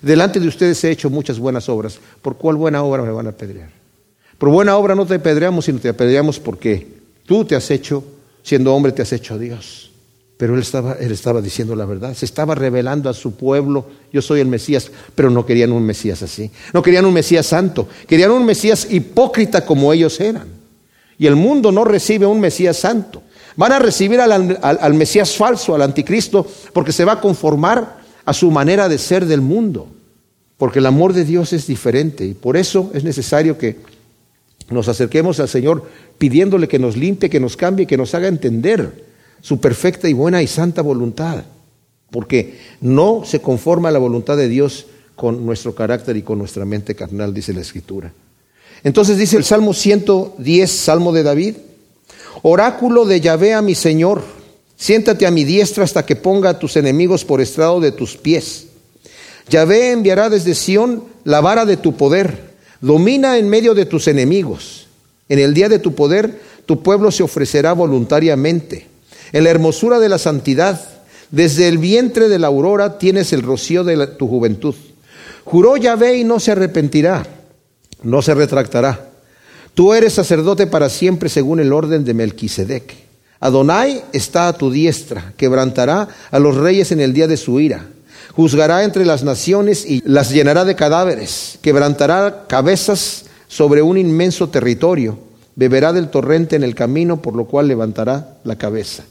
[0.02, 1.98] Delante de ustedes he hecho muchas buenas obras.
[2.22, 3.70] ¿Por cuál buena obra me van a apedrear?
[4.38, 6.86] Por buena obra no te apedreamos, sino te apedreamos porque
[7.24, 8.04] tú te has hecho,
[8.42, 9.90] siendo hombre, te has hecho Dios.
[10.36, 14.20] Pero él estaba, él estaba diciendo la verdad, se estaba revelando a su pueblo, yo
[14.20, 18.30] soy el Mesías, pero no querían un Mesías así, no querían un Mesías santo, querían
[18.30, 20.55] un Mesías hipócrita como ellos eran.
[21.18, 23.22] Y el mundo no recibe un Mesías santo.
[23.56, 28.32] Van a recibir al, al, Mesías falso, al anticristo, porque se va a conformar a
[28.34, 29.88] su manera de ser del mundo.
[30.58, 33.76] Porque el amor de Dios es diferente y por eso es necesario que
[34.70, 39.06] nos acerquemos al Señor pidiéndole que nos limpie, que nos cambie, que nos haga entender
[39.40, 41.44] su perfecta y buena y santa voluntad.
[42.10, 46.94] Porque no se conforma la voluntad de Dios con nuestro carácter y con nuestra mente
[46.94, 48.12] carnal, dice la Escritura.
[48.86, 51.56] Entonces dice el Salmo 110, Salmo de David,
[52.42, 54.22] oráculo de Yahvé a mi Señor,
[54.76, 58.68] siéntate a mi diestra hasta que ponga a tus enemigos por estrado de tus pies.
[59.50, 64.86] Yahvé enviará desde Sión la vara de tu poder, domina en medio de tus enemigos.
[65.28, 68.86] En el día de tu poder, tu pueblo se ofrecerá voluntariamente.
[69.32, 70.80] En la hermosura de la santidad,
[71.32, 74.76] desde el vientre de la aurora tienes el rocío de tu juventud.
[75.44, 77.35] Juró Yahvé y no se arrepentirá
[78.02, 79.10] no se retractará.
[79.74, 82.94] Tú eres sacerdote para siempre según el orden de Melquisedec.
[83.40, 87.86] Adonai está a tu diestra, quebrantará a los reyes en el día de su ira.
[88.34, 91.58] Juzgará entre las naciones y las llenará de cadáveres.
[91.62, 95.18] Quebrantará cabezas sobre un inmenso territorio.
[95.54, 99.04] Beberá del torrente en el camino, por lo cual levantará la cabeza.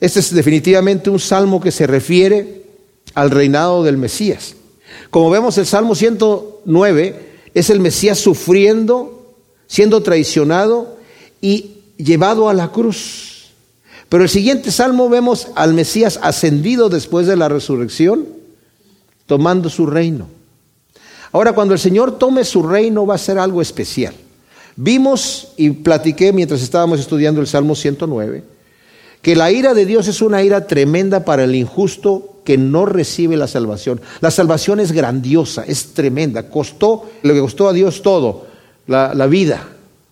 [0.00, 2.62] Este es definitivamente un salmo que se refiere
[3.14, 4.54] al reinado del Mesías.
[5.10, 5.94] Como vemos, el Salmo
[6.64, 9.34] 109 es el Mesías sufriendo,
[9.66, 10.96] siendo traicionado
[11.40, 13.50] y llevado a la cruz.
[14.08, 18.26] Pero el siguiente salmo vemos al Mesías ascendido después de la resurrección,
[19.26, 20.28] tomando su reino.
[21.32, 24.14] Ahora, cuando el Señor tome su reino va a ser algo especial.
[24.76, 28.42] Vimos y platiqué mientras estábamos estudiando el Salmo 109,
[29.24, 33.38] que la ira de Dios es una ira tremenda para el injusto que no recibe
[33.38, 33.98] la salvación.
[34.20, 36.50] La salvación es grandiosa, es tremenda.
[36.50, 38.46] Costó lo que costó a Dios todo,
[38.86, 39.66] la, vida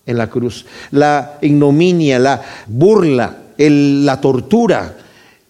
[0.07, 4.97] en la cruz, la ignominia, la burla, la tortura.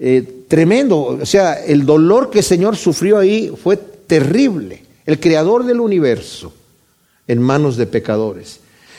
[0.01, 1.19] Eh, tremendo.
[1.23, 4.83] O sea, el dolor que el Señor sufrió ahí fue terrible.
[5.07, 6.53] El creador del universo
[7.29, 8.59] en manos de pecadores.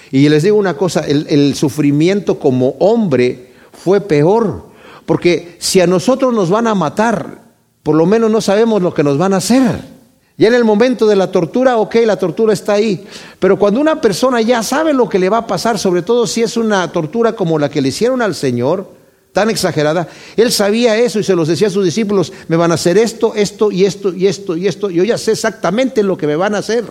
[0.10, 4.72] Y les digo una cosa, el, el sufrimiento como hombre fue peor.
[5.06, 7.42] Porque si a nosotros nos van a matar,
[7.84, 9.94] por lo menos no sabemos lo que nos van a hacer.
[10.38, 13.06] Ya en el momento de la tortura, ok, la tortura está ahí.
[13.40, 16.42] Pero cuando una persona ya sabe lo que le va a pasar, sobre todo si
[16.42, 18.90] es una tortura como la que le hicieron al Señor,
[19.32, 20.08] tan exagerada,
[20.38, 23.34] él sabía eso y se los decía a sus discípulos, me van a hacer esto,
[23.36, 24.90] esto y esto y esto y esto.
[24.90, 26.86] Yo ya sé exactamente lo que me van a hacer.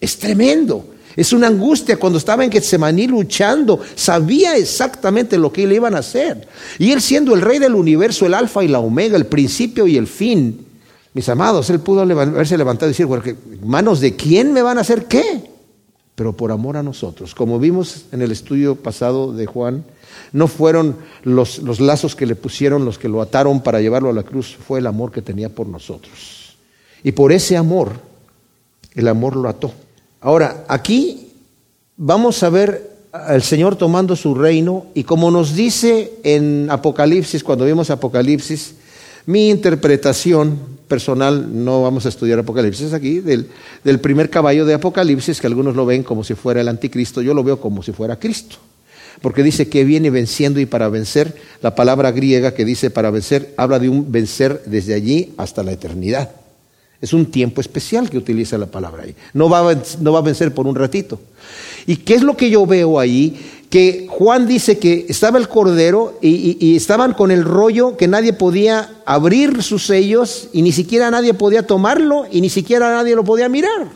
[0.00, 0.84] Es tremendo.
[1.16, 5.98] Es una angustia cuando estaba en Getsemaní luchando, sabía exactamente lo que le iban a
[5.98, 6.46] hacer.
[6.78, 9.96] Y él siendo el rey del universo, el alfa y la omega, el principio y
[9.96, 10.66] el fin,
[11.12, 13.08] mis amados, él pudo haberse levantado y decir,
[13.64, 15.50] ¿manos de quién me van a hacer qué?
[16.14, 19.84] Pero por amor a nosotros, como vimos en el estudio pasado de Juan,
[20.32, 24.12] no fueron los, los lazos que le pusieron los que lo ataron para llevarlo a
[24.12, 26.56] la cruz, fue el amor que tenía por nosotros.
[27.02, 27.92] Y por ese amor,
[28.94, 29.72] el amor lo ató.
[30.20, 31.28] Ahora, aquí
[31.96, 37.64] vamos a ver al Señor tomando su reino y como nos dice en Apocalipsis, cuando
[37.64, 38.74] vimos Apocalipsis,
[39.24, 43.48] mi interpretación personal, no vamos a estudiar Apocalipsis aquí, del,
[43.82, 47.32] del, primer caballo de Apocalipsis, que algunos lo ven como si fuera el anticristo, yo
[47.32, 48.56] lo veo como si fuera Cristo.
[49.22, 53.54] Porque dice que viene venciendo y para vencer, la palabra griega que dice para vencer,
[53.56, 56.39] habla de un vencer desde allí hasta la eternidad.
[57.00, 59.14] Es un tiempo especial que utiliza la palabra ahí.
[59.32, 61.18] No va, a, no va a vencer por un ratito.
[61.86, 63.40] ¿Y qué es lo que yo veo ahí?
[63.70, 68.32] Que Juan dice que estaba el cordero y, y, estaban con el rollo que nadie
[68.32, 73.24] podía abrir sus sellos y ni siquiera nadie podía tomarlo y ni siquiera nadie lo
[73.24, 73.88] podía mirar.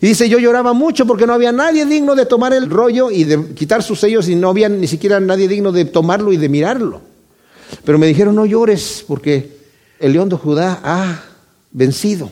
[0.00, 3.24] Y dice, yo lloraba mucho porque no había nadie digno de tomar el rollo y
[3.24, 6.48] de quitar sus sellos y no había ni siquiera nadie digno de tomarlo y de
[6.48, 7.00] mirarlo.
[7.84, 9.56] Pero me dijeron, no llores porque
[9.98, 11.22] el león de Judá, ah,
[11.74, 12.30] vencido,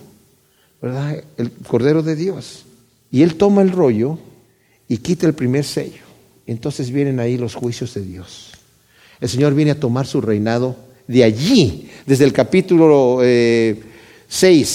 [0.81, 1.23] ¿verdad?
[1.37, 2.65] El Cordero de Dios.
[3.11, 4.19] Y él toma el rollo
[4.89, 6.01] y quita el primer sello.
[6.47, 8.53] Entonces vienen ahí los juicios de Dios.
[9.21, 10.77] El Señor viene a tomar su reinado
[11.07, 13.23] de allí, desde el capítulo 6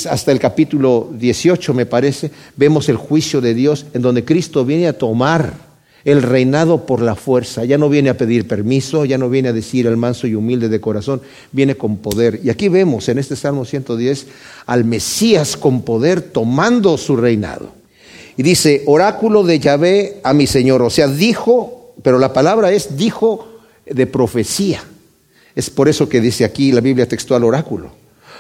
[0.06, 4.64] eh, hasta el capítulo 18, me parece, vemos el juicio de Dios en donde Cristo
[4.64, 5.67] viene a tomar
[6.08, 7.66] el reinado por la fuerza.
[7.66, 10.70] Ya no viene a pedir permiso, ya no viene a decir al manso y humilde
[10.70, 12.40] de corazón, viene con poder.
[12.46, 14.28] Y aquí vemos en este Salmo 110
[14.68, 17.74] al Mesías con poder tomando su reinado.
[18.38, 20.82] Y dice, oráculo de Yahvé a mi Señor.
[20.82, 24.82] O sea, dijo, pero la palabra es dijo de profecía.
[25.56, 27.92] Es por eso que dice aquí la Biblia textual oráculo.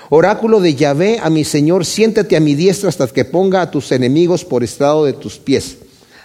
[0.09, 3.91] Oráculo de Yahvé a mi Señor, siéntate a mi diestra hasta que ponga a tus
[3.91, 5.79] enemigos por estrado de tus pies.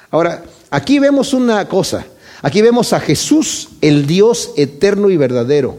[0.09, 2.07] Ahora, Aquí vemos una cosa.
[2.41, 5.77] Aquí vemos a Jesús, el Dios eterno y verdadero.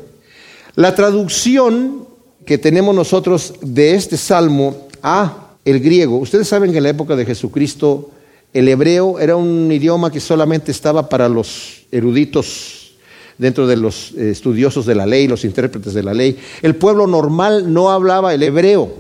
[0.75, 2.07] La traducción
[2.45, 7.15] que tenemos nosotros de este salmo a el griego, ustedes saben que en la época
[7.15, 8.11] de Jesucristo
[8.53, 12.93] el hebreo era un idioma que solamente estaba para los eruditos
[13.39, 16.37] dentro de los eh, estudiosos de la ley, los intérpretes de la ley.
[16.61, 18.93] El pueblo normal no hablaba el hebreo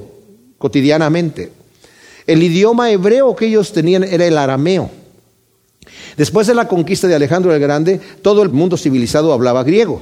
[0.57, 1.51] cotidianamente.
[2.25, 5.02] El idioma hebreo que ellos tenían era el arameo.
[6.17, 10.01] Después de la conquista de Alejandro el Grande, todo el mundo civilizado hablaba griego.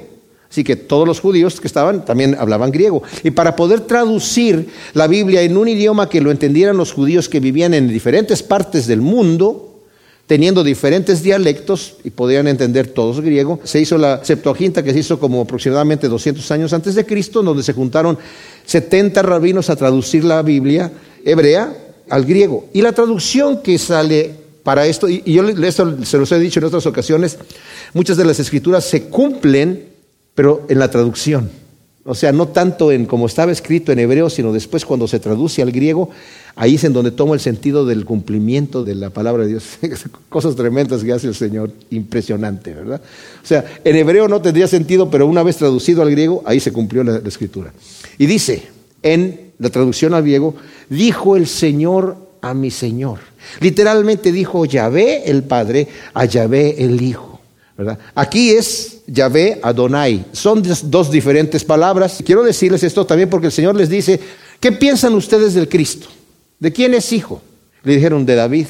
[0.52, 3.04] Así que todos los judíos que estaban también hablaban griego.
[3.24, 7.40] Y para poder traducir la Biblia en un idioma que lo entendieran los judíos que
[7.40, 9.80] vivían en diferentes partes del mundo,
[10.28, 15.22] teniendo diferentes dialectos y podían entender todos griego, se hizo la Septuaginta que se hizo
[15.22, 18.18] como aproximadamente 200 años antes de Cristo, donde se juntaron
[18.66, 20.92] 70 rabinos a traducir la Biblia
[21.24, 21.74] hebrea
[22.10, 22.66] al griego.
[22.74, 25.44] Y la traducción que sale para esto, y yo
[26.04, 27.38] se los he dicho en otras ocasiones,
[27.94, 29.92] muchas de las escrituras se cumplen
[30.36, 31.50] pero en la traducción.
[32.04, 35.62] O sea, no tanto en como estaba escrito en hebreo, sino después cuando se traduce
[35.62, 36.10] al griego,
[36.56, 39.78] ahí es en donde toma el sentido del cumplimiento de la palabra de Dios.
[40.30, 43.02] Cosas tremendas que hace el Señor, impresionante, ¿verdad?
[43.44, 46.74] O sea, en hebreo no tendría sentido, pero una vez traducido al griego, ahí se
[46.74, 47.72] cumplió la, la escritura.
[48.18, 48.64] Y dice,
[49.04, 50.56] en la traducción al griego,
[50.90, 53.20] dijo el Señor a mi Señor.
[53.60, 57.40] Literalmente dijo Yahvé el Padre a Yahvé el Hijo.
[58.16, 60.26] Aquí es Yahvé Adonai.
[60.32, 62.22] Son dos diferentes palabras.
[62.26, 64.20] Quiero decirles esto también porque el Señor les dice,
[64.60, 66.08] ¿qué piensan ustedes del Cristo?
[66.60, 67.42] ¿De quién es hijo?
[67.84, 68.68] Le dijeron, de David.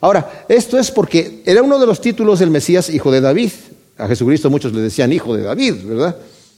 [0.00, 3.50] Ahora, esto es porque era uno de los títulos del Mesías, hijo de David.
[3.96, 6.16] A Jesucristo muchos le decían hijo de David, ¿verdad?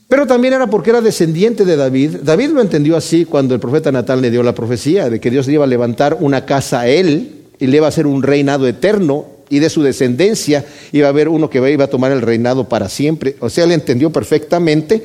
[0.09, 2.17] Pero también era porque era descendiente de David.
[2.23, 5.45] David lo entendió así cuando el profeta Natal le dio la profecía de que Dios
[5.45, 8.67] le iba a levantar una casa a él y le iba a hacer un reinado
[8.67, 12.67] eterno y de su descendencia iba a haber uno que iba a tomar el reinado
[12.67, 13.35] para siempre.
[13.39, 15.03] O sea, él entendió perfectamente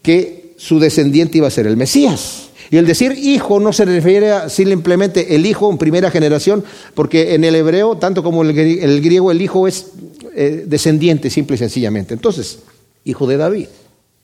[0.00, 2.48] que su descendiente iba a ser el Mesías.
[2.70, 6.64] Y el decir hijo no se refiere a simplemente el hijo en primera generación,
[6.94, 9.88] porque en el hebreo, tanto como en el griego, el hijo es
[10.34, 12.14] eh, descendiente, simple y sencillamente.
[12.14, 12.60] Entonces,
[13.04, 13.66] hijo de David.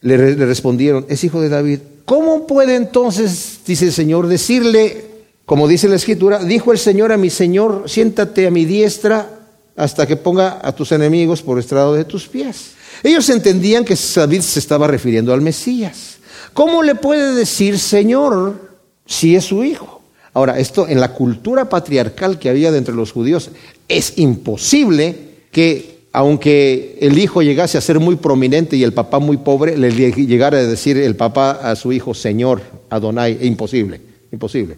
[0.02, 1.78] Le, respondieron, es hijo de David.
[2.04, 5.04] ¿Cómo puede entonces, dice el Señor, decirle,
[5.46, 9.40] como dice la escritura, dijo el Señor a mi Señor, siéntate a mi diestra
[9.76, 12.72] hasta que ponga a tus enemigos por estrado de tus pies.
[13.02, 16.18] Ellos entendían que David se estaba refiriendo al Mesías.
[16.52, 18.70] ¿Cómo le puede decir Señor
[19.06, 20.02] si es su hijo?
[20.34, 23.50] Ahora, esto en la cultura patriarcal que había de entre los judíos,
[23.88, 25.16] es imposible
[25.50, 29.90] que, aunque el hijo llegase a ser muy prominente y el papá muy pobre, le
[29.90, 34.77] llegara a decir el papá a su hijo Señor, Adonai, imposible, imposible.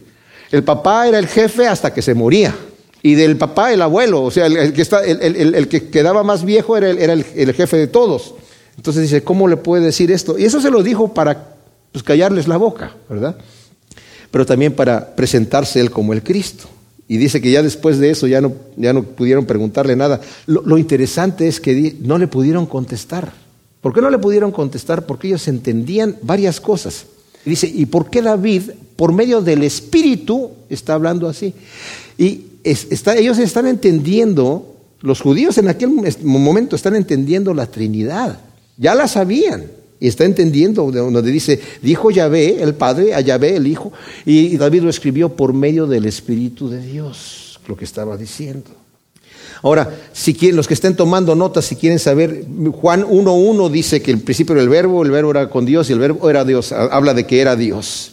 [0.52, 2.54] El papá era el jefe hasta que se moría
[3.02, 6.88] y del papá el abuelo, o sea, el, que, el, que quedaba más viejo era,
[6.90, 8.34] era el, jefe de todos.
[8.76, 10.38] Entonces dice, ¿cómo le puede decir esto?
[10.38, 11.56] Y eso se lo dijo para
[11.92, 13.36] pues, callarles la boca, ¿verdad?
[14.30, 16.64] Pero también para presentarse él como el Cristo.
[17.06, 20.20] Y dice que ya después de eso ya no, ya no pudieron preguntarle nada.
[20.46, 23.32] Lo, interesante es que no le pudieron contestar.
[23.82, 25.04] ¿Por qué no le pudieron contestar?
[25.04, 27.04] Porque ellos entendían varias cosas.
[27.44, 31.52] dice, ¿y por qué David, por medio del Espíritu, está hablando así?
[32.16, 35.90] Y ellos están entendiendo, los judíos en aquel
[36.22, 38.40] momento están entendiendo la Trinidad.
[38.78, 39.66] Ya la sabían.
[40.04, 43.90] Y está entendiendo donde dice, dijo Yahvé, el Padre, a Yahvé, el Hijo,
[44.26, 48.68] y David lo escribió por medio del Espíritu de Dios, lo que estaba diciendo.
[49.62, 52.44] Ahora, si quieren, los que estén tomando notas, si quieren saber,
[52.82, 55.94] Juan 1.1 dice que el principio era el verbo, el verbo era con Dios y
[55.94, 58.12] el verbo era Dios, habla de que era Dios.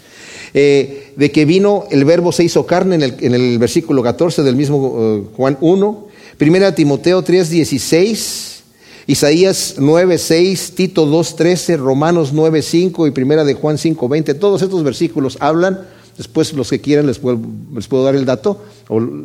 [0.54, 4.44] Eh, de que vino, el verbo se hizo carne en el, en el versículo 14
[4.44, 8.61] del mismo eh, Juan 1, Primera Timoteo 3, 16,
[9.12, 14.36] Isaías 9, 6, Tito 2, 13, Romanos 9, 5 y Primera de Juan 5, 20.
[14.36, 15.82] Todos estos versículos hablan,
[16.16, 17.38] después los que quieran les puedo,
[17.76, 18.64] les puedo dar el dato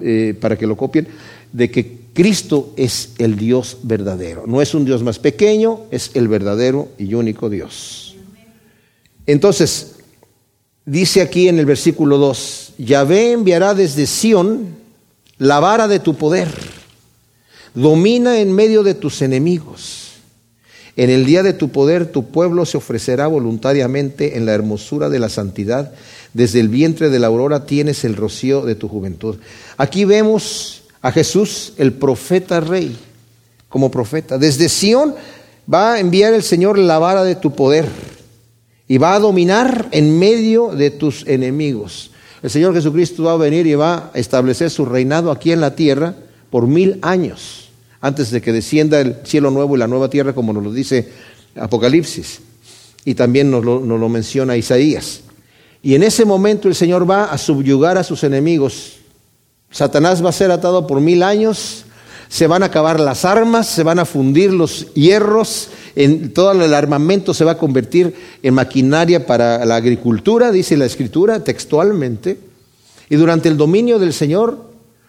[0.03, 1.07] eh, para que lo copien,
[1.53, 4.43] de que Cristo es el Dios verdadero.
[4.49, 8.17] No es un Dios más pequeño, es el verdadero y único Dios.
[9.25, 9.99] Entonces,
[10.85, 14.67] dice aquí en el versículo 2, Yahvé enviará desde Sión
[15.39, 16.49] la vara de tu poder,
[17.77, 20.15] domina en medio de tus enemigos.
[20.97, 25.19] En el día de tu poder tu pueblo se ofrecerá voluntariamente en la hermosura de
[25.19, 25.93] la santidad.
[26.33, 29.37] Desde el vientre de la aurora tienes el rocío de tu juventud.
[29.77, 32.97] Aquí vemos a Jesús, el profeta rey,
[33.69, 34.39] como profeta.
[34.39, 35.15] Desde Sión
[35.73, 37.87] va a enviar el Señor la vara de tu poder
[38.89, 42.11] y va a dominar en medio de tus enemigos.
[42.43, 45.75] El Señor Jesucristo va a venir y va a establecer su reinado aquí en la
[45.75, 46.15] tierra
[46.51, 47.66] por mil años,
[48.07, 51.09] antes de que descienda el cielo nuevo y la nueva tierra, como nos lo dice
[51.57, 52.41] Apocalipsis.
[53.05, 55.23] Y también nos lo, menciona Isaías.
[55.83, 58.99] Y en ese momento el Señor va a subyugar a sus enemigos.
[59.71, 61.85] Satanás va a ser atado por mil años,
[62.29, 66.75] se van a acabar las armas, se van a fundir los hierros, en, todo el
[66.75, 72.39] armamento se va a convertir en maquinaria para la agricultura, dice la escritura textualmente.
[73.09, 74.66] Y durante el dominio del Señor,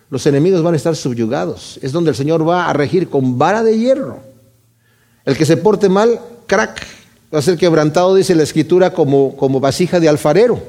[0.09, 1.79] los enemigos van a estar subyugados.
[1.81, 4.19] Es donde el Señor va a regir con vara de hierro.
[5.25, 6.81] El que se porte mal, crack,
[7.33, 10.61] va a ser quebrantado, dice la escritura, como, como vasija de alfarero.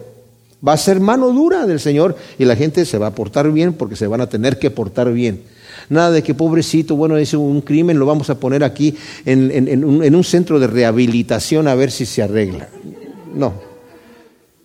[0.66, 3.74] Va a ser mano dura del Señor y la gente se va a portar bien
[3.74, 5.42] porque se van a tener que portar bien.
[5.88, 10.02] Nada de que pobrecito, bueno, es un crimen, lo vamos a poner aquí en, un,
[10.02, 12.68] en un centro de rehabilitación a ver si se arregla.
[13.32, 13.67] No,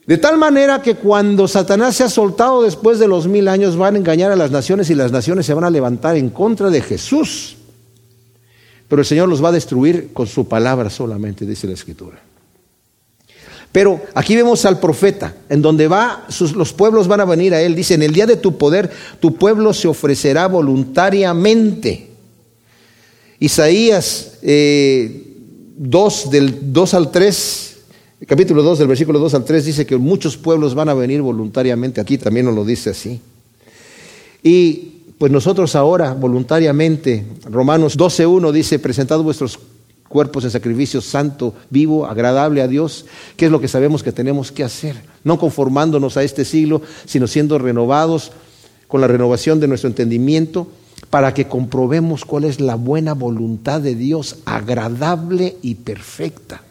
[0.06, 3.96] de tal manera que cuando Satanás se ha soltado después de los mil años van
[3.96, 6.82] a engañar a las naciones y las naciones se van a levantar en contra de
[6.82, 7.56] Jesús.
[8.90, 12.22] Pero el Señor los va a destruir con su palabra solamente, dice la Escritura.
[13.72, 17.74] Pero aquí vemos al profeta, en donde va, los pueblos van a venir a él.
[17.74, 22.12] Dice, en el día de tu poder, tu pueblo se ofrecerá voluntariamente.
[23.40, 25.24] Isaías 2, eh,
[26.30, 27.73] del 2 al 3,
[28.28, 32.02] capítulo 2, del versículo 2 al 3, dice que muchos pueblos van a venir voluntariamente.
[32.02, 33.20] Aquí también nos lo dice así.
[34.42, 39.60] Y pues nosotros ahora, voluntariamente, Romanos 12.1 dice, presentad vuestros
[40.10, 43.06] cuerpos en sacrificio santo, vivo, agradable a Dios,
[43.36, 47.26] que es lo que sabemos que tenemos que hacer, no conformándonos a este siglo, sino
[47.28, 48.32] siendo renovados
[48.88, 50.68] con la renovación de nuestro entendimiento
[51.10, 56.63] para que comprobemos cuál es la buena voluntad de Dios, agradable y perfecta.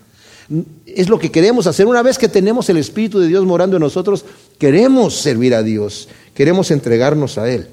[0.87, 1.87] Es lo que queremos hacer.
[1.87, 4.25] Una vez que tenemos el Espíritu de Dios morando en nosotros,
[4.59, 7.69] queremos servir a Dios, queremos entregarnos a Él.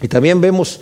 [0.00, 0.80] Y también vemos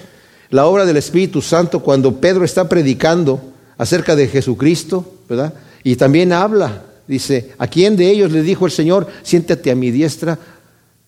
[0.51, 3.41] la obra del Espíritu Santo cuando Pedro está predicando
[3.77, 5.55] acerca de Jesucristo, ¿verdad?
[5.85, 9.91] Y también habla, dice, ¿a quién de ellos le dijo el Señor, siéntate a mi
[9.91, 10.39] diestra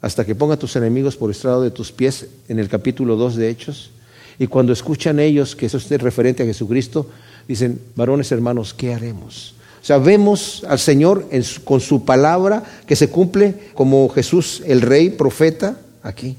[0.01, 3.49] hasta que ponga tus enemigos por estrado de tus pies, en el capítulo 2 de
[3.49, 3.91] Hechos?
[4.39, 7.09] Y cuando escuchan ellos que eso es referente a Jesucristo,
[7.47, 9.55] dicen, varones hermanos, ¿qué haremos?
[9.83, 11.27] O sea, vemos al Señor
[11.65, 16.37] con su palabra que se cumple como Jesús, el rey, profeta, aquí.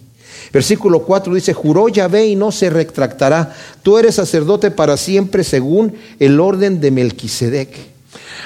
[0.53, 3.53] Versículo 4 dice, juró Yahvé y no se retractará.
[3.81, 7.69] Tú eres sacerdote para siempre según el orden de Melquisedec.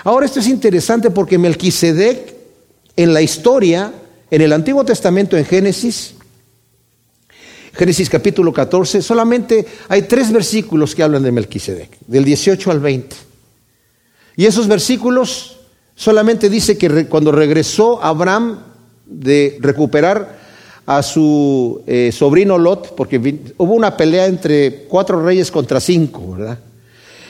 [0.03, 2.33] Ahora esto es interesante porque Melquisedec
[2.95, 3.93] en la historia,
[4.31, 6.15] en el Antiguo Testamento, en Génesis,
[7.73, 13.15] Génesis capítulo 14, solamente hay tres versículos que hablan de Melquisedec, del 18 al 20.
[14.38, 15.57] Y esos versículos
[15.95, 18.59] solamente dice que cuando regresó Abraham
[19.07, 20.38] de recuperar
[20.85, 23.17] a su eh, sobrino Lot, porque
[23.57, 26.59] hubo una pelea entre cuatro reyes contra cinco, ¿verdad?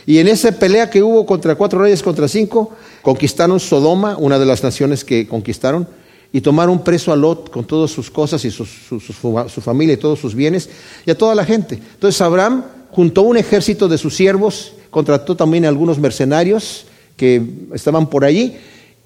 [0.06, 4.46] Y en esa pelea que hubo contra cuatro reyes contra cinco, conquistaron Sodoma, una de
[4.46, 5.88] las naciones que conquistaron,
[6.34, 10.20] y tomaron preso a Lot con todas sus cosas y su, su familia y todos
[10.20, 10.70] sus bienes,
[11.06, 11.76] y a toda la gente.
[11.76, 16.86] Entonces Abraham juntó un ejército de sus siervos, contrató también a algunos mercenarios
[17.18, 17.42] que
[17.74, 18.56] estaban por allí,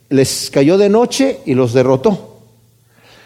[0.09, 2.27] les cayó de noche y los derrotó.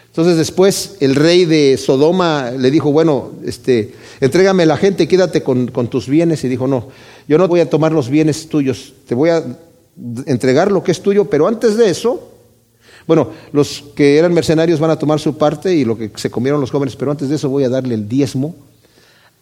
[0.06, 5.68] Entonces después el rey de Sodoma le dijo, bueno, este, entrégame la gente, quédate con,
[5.90, 6.42] tus bienes.
[6.42, 6.88] Y dijo, no,
[7.28, 9.44] yo no voy a tomar los bienes tuyos, te voy a
[10.24, 12.32] entregar lo que es tuyo, pero antes de eso,
[13.06, 16.62] bueno, los que eran mercenarios van a tomar su parte y lo que se comieron
[16.62, 18.54] los jóvenes, pero antes de eso voy a darle el diezmo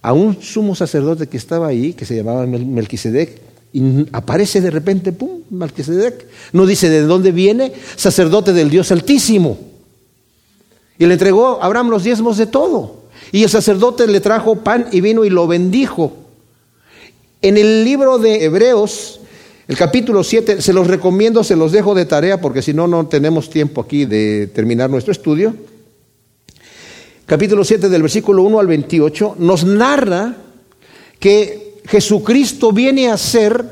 [0.03, 3.41] a un sumo sacerdote que estaba ahí, que se llamaba Melquisedec,
[3.75, 6.27] y aparece de repente, ¡pum!, Melquisedec.
[6.53, 9.59] No dice de dónde viene, sacerdote del Dios Altísimo.
[10.97, 13.03] Y le entregó a Abraham los diezmos de todo.
[13.33, 16.13] Y el sacerdote le trajo pan y vino y lo bendijo.
[17.43, 19.19] En el libro de Hebreos,
[19.67, 23.09] el capítulo 7, se los recomiendo, se los dejo de tarea porque si no, no
[23.09, 25.53] tenemos tiempo aquí de terminar nuestro estudio.
[27.27, 30.37] Capítulo 7 del versículo 1 al 28 nos narra
[31.19, 33.65] que Jesucristo viene a ser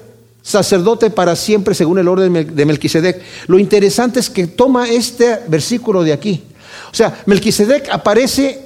[0.42, 3.20] sacerdote para siempre según el orden de Melquisedec.
[3.48, 6.42] Lo interesante es que toma este versículo de aquí
[6.90, 8.60] o sea, Melquisedec aparece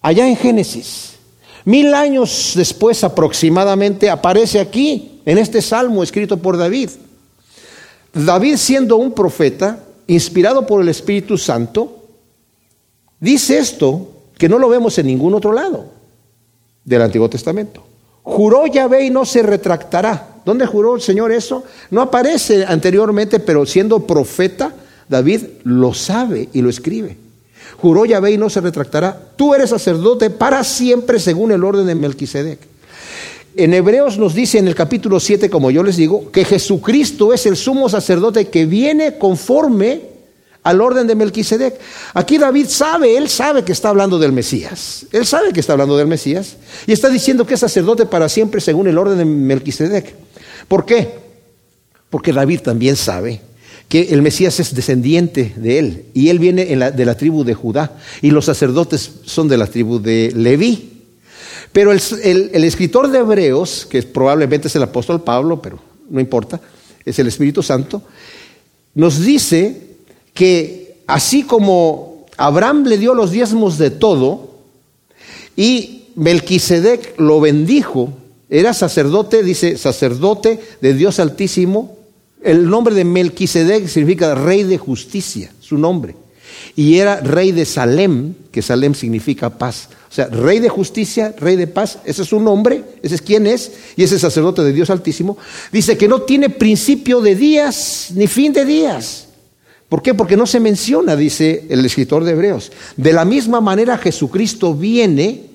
[0.00, 1.12] allá en Génesis.
[1.64, 6.90] Mil años después aproximadamente aparece aquí, en este salmo escrito por David.
[8.12, 12.04] David siendo un profeta, inspirado por el Espíritu Santo,
[13.20, 15.86] dice esto que no lo vemos en ningún otro lado
[16.84, 17.84] del Antiguo Testamento.
[18.22, 20.28] Juró Yahvé y no se retractará.
[20.44, 21.64] ¿Dónde juró el Señor eso?
[21.90, 24.72] No aparece anteriormente, pero siendo profeta,
[25.08, 27.16] David lo sabe y lo escribe.
[27.78, 29.18] Juró Yahvé y no se retractará.
[29.36, 32.58] Tú eres sacerdote para siempre según el orden de Melquisedec.
[33.56, 37.46] En Hebreos nos dice en el capítulo 7, como yo les digo, que Jesucristo es
[37.46, 40.09] el sumo sacerdote que viene conforme
[40.62, 41.78] al orden de Melquisedec.
[42.14, 45.06] Aquí David sabe, él sabe que está hablando del Mesías.
[45.12, 46.56] Él sabe que está hablando del Mesías
[46.86, 50.14] y está diciendo que es sacerdote para siempre según el orden de Melquisedec.
[50.68, 51.08] ¿Por qué?
[52.10, 53.40] Porque David también sabe
[53.88, 57.96] que el Mesías es descendiente de él y él viene de la tribu de Judá
[58.22, 61.02] y los sacerdotes son de la tribu de Leví.
[61.72, 66.60] Pero el, el escritor de Hebreos, que probablemente es el apóstol Pablo, pero no importa,
[67.04, 68.02] es el Espíritu Santo,
[68.94, 69.89] nos dice
[70.40, 74.52] que así como Abraham le dio los diezmos de todo
[75.54, 78.14] y Melquisedec lo bendijo,
[78.48, 81.98] era sacerdote, dice sacerdote de Dios Altísimo.
[82.42, 86.16] El nombre de Melquisedec significa rey de justicia, su nombre.
[86.74, 89.90] Y era rey de Salem, que Salem significa paz.
[90.10, 93.46] O sea, rey de justicia, rey de paz, ese es su nombre, ese es quién
[93.46, 95.36] es, y ese sacerdote de Dios Altísimo.
[95.70, 99.26] Dice que no tiene principio de días ni fin de días.
[99.90, 100.14] ¿Por qué?
[100.14, 102.70] Porque no se menciona, dice el escritor de Hebreos.
[102.96, 105.50] De la misma manera Jesucristo viene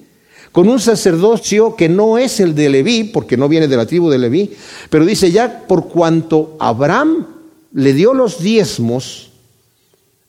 [0.52, 4.10] con un sacerdocio que no es el de Leví, porque no viene de la tribu
[4.10, 4.52] de Leví,
[4.90, 7.28] pero dice ya por cuanto Abraham
[7.74, 9.32] le dio los diezmos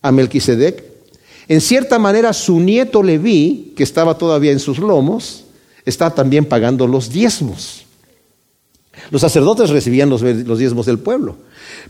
[0.03, 0.85] a Melquisedec,
[1.49, 5.47] en cierta manera su nieto Leví, que estaba todavía en sus lomos,
[5.85, 7.85] está también pagando los diezmos.
[9.11, 11.37] Los sacerdotes recibían los, los diezmos del pueblo,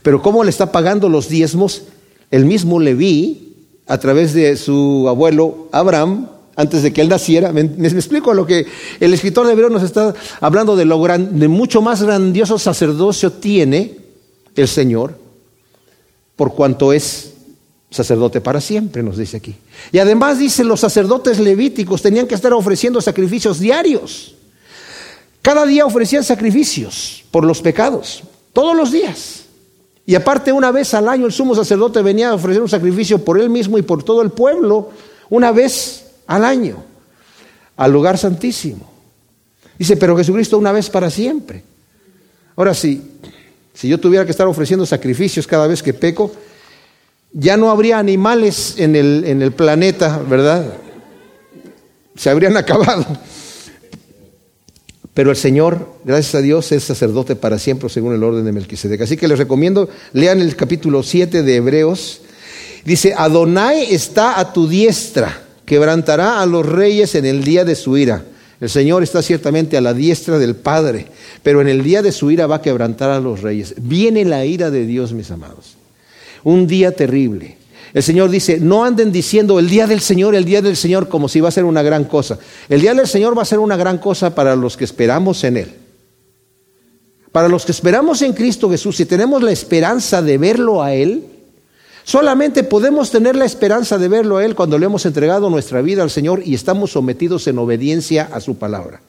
[0.01, 1.83] pero ¿cómo le está pagando los diezmos
[2.31, 3.55] el mismo Leví,
[3.87, 7.53] a través de su abuelo Abraham, antes de que él naciera.
[7.53, 8.67] ¿Me, explico lo que
[8.99, 13.99] el escritor de Hebreo nos está hablando de lo de mucho más grandioso sacerdocio tiene
[14.57, 15.19] el Señor,
[16.35, 17.35] por cuanto es
[17.91, 19.55] sacerdote para siempre, nos dice aquí.
[19.93, 24.35] Y además dice, los sacerdotes levíticos tenían que estar ofreciendo sacrificios diarios.
[25.43, 28.23] Cada día ofrecían sacrificios por los pecados,
[28.53, 29.46] todos los días.
[30.07, 33.41] Y aparte, una vez al año el sumo sacerdote venía a ofrecer un sacrificio por
[33.41, 34.91] él mismo y por todo el pueblo,
[35.29, 36.77] una vez al año,
[37.77, 38.89] al lugar santísimo.
[39.77, 41.65] Dice, pero Jesucristo una vez para siempre.
[42.55, 43.03] Ahora sí,
[43.75, 46.33] si yo tuviera que estar ofreciendo sacrificios cada vez que peco,
[47.33, 50.73] ya no habría animales en el, en el planeta, ¿verdad?
[52.15, 53.05] Se habrían acabado.
[55.17, 59.01] Pero el Señor, gracias a Dios, es sacerdote para siempre según el orden de Melquisedec.
[59.01, 62.21] Así que les recomiendo, lean el capítulo 7 de Hebreos.
[62.85, 67.97] Dice, Adonai está a tu diestra, quebrantará a los reyes en el día de su
[67.97, 68.27] ira.
[68.61, 71.07] El Señor está ciertamente a la diestra del Padre,
[71.43, 73.73] pero en el día de su ira va a quebrantar a los reyes.
[73.79, 75.79] Viene la ira de Dios, mis amados.
[76.45, 77.57] Un día terrible.
[77.97, 81.31] El Señor dice, no anden diciendo el día del Señor, el día del Señor, como
[81.31, 82.39] si va a ser una gran cosa.
[82.69, 85.57] El día del Señor va a ser una gran cosa para los que esperamos en
[85.57, 85.75] Él.
[87.33, 91.25] Para los que esperamos en Cristo Jesús, si tenemos la esperanza de verlo a Él,
[92.05, 96.03] solamente podemos tener la esperanza de verlo a Él cuando le hemos entregado nuestra vida
[96.03, 99.01] al Señor y estamos sometidos en obediencia a su palabra.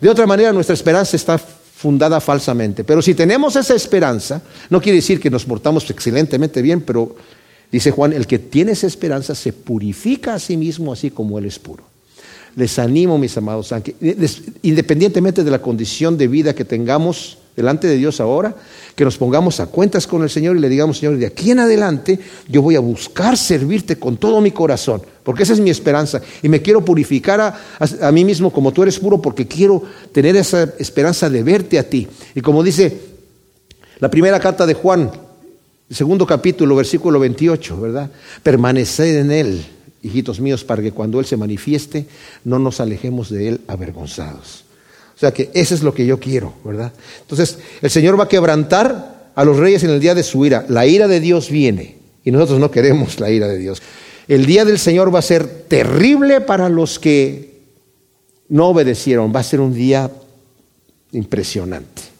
[0.00, 2.84] De otra manera, nuestra esperanza está fundada falsamente.
[2.84, 4.40] Pero si tenemos esa esperanza,
[4.70, 7.16] no quiere decir que nos portamos excelentemente bien, pero
[7.70, 11.46] Dice Juan, el que tiene esa esperanza se purifica a sí mismo así como Él
[11.46, 11.84] es puro.
[12.54, 13.74] Les animo, mis amados,
[14.62, 18.54] independientemente de la condición de vida que tengamos delante de Dios ahora,
[18.94, 21.58] que nos pongamos a cuentas con el Señor y le digamos, Señor, de aquí en
[21.58, 26.20] adelante yo voy a buscar servirte con todo mi corazón, porque esa es mi esperanza.
[26.42, 27.60] Y me quiero purificar a,
[28.00, 31.88] a mí mismo como tú eres puro, porque quiero tener esa esperanza de verte a
[31.88, 32.06] ti.
[32.34, 33.00] Y como dice
[33.98, 35.10] la primera carta de Juan,
[35.94, 38.10] segundo capítulo, versículo 28, ¿verdad?
[38.42, 39.66] Permaneced en Él,
[40.02, 42.06] hijitos míos, para que cuando Él se manifieste
[42.44, 44.64] no nos alejemos de Él avergonzados.
[45.14, 46.92] O sea que eso es lo que yo quiero, ¿verdad?
[47.22, 50.66] Entonces, el Señor va a quebrantar a los reyes en el día de su ira.
[50.68, 53.80] La ira de Dios viene y nosotros no queremos la ira de Dios.
[54.28, 57.60] El día del Señor va a ser terrible para los que
[58.48, 59.32] no obedecieron.
[59.34, 60.10] Va a ser un día
[61.12, 62.15] impresionante.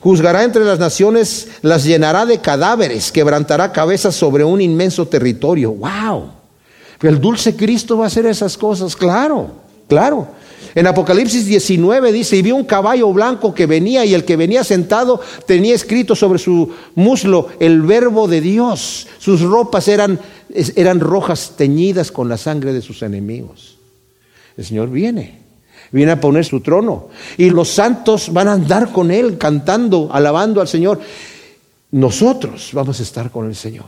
[0.00, 5.72] Juzgará entre las naciones, las llenará de cadáveres, quebrantará cabezas sobre un inmenso territorio.
[5.72, 6.30] ¡Wow!
[7.02, 9.50] El dulce Cristo va a hacer esas cosas, claro,
[9.88, 10.28] claro.
[10.74, 14.64] En Apocalipsis 19 dice, y vi un caballo blanco que venía y el que venía
[14.64, 19.06] sentado tenía escrito sobre su muslo el verbo de Dios.
[19.18, 20.18] Sus ropas eran,
[20.76, 23.78] eran rojas teñidas con la sangre de sus enemigos.
[24.56, 25.39] El Señor viene
[25.92, 27.08] viene a poner su trono.
[27.36, 31.00] Y los santos van a andar con Él, cantando, alabando al Señor.
[31.92, 33.86] Nosotros vamos a estar con el Señor,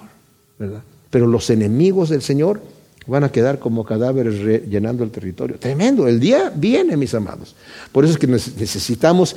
[0.59, 0.82] ¿verdad?
[1.11, 2.61] Pero los enemigos del Señor
[3.07, 5.59] Van a quedar como cadáveres llenando el territorio.
[5.59, 6.07] Tremendo.
[6.07, 7.55] El día viene, mis amados.
[7.90, 9.34] Por eso es que necesitamos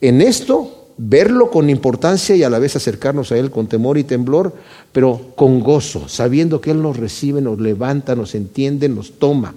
[0.00, 4.04] en esto verlo con importancia y a la vez acercarnos a Él con temor y
[4.04, 4.54] temblor,
[4.92, 9.54] pero con gozo, sabiendo que Él nos recibe, nos levanta, nos entiende, nos toma.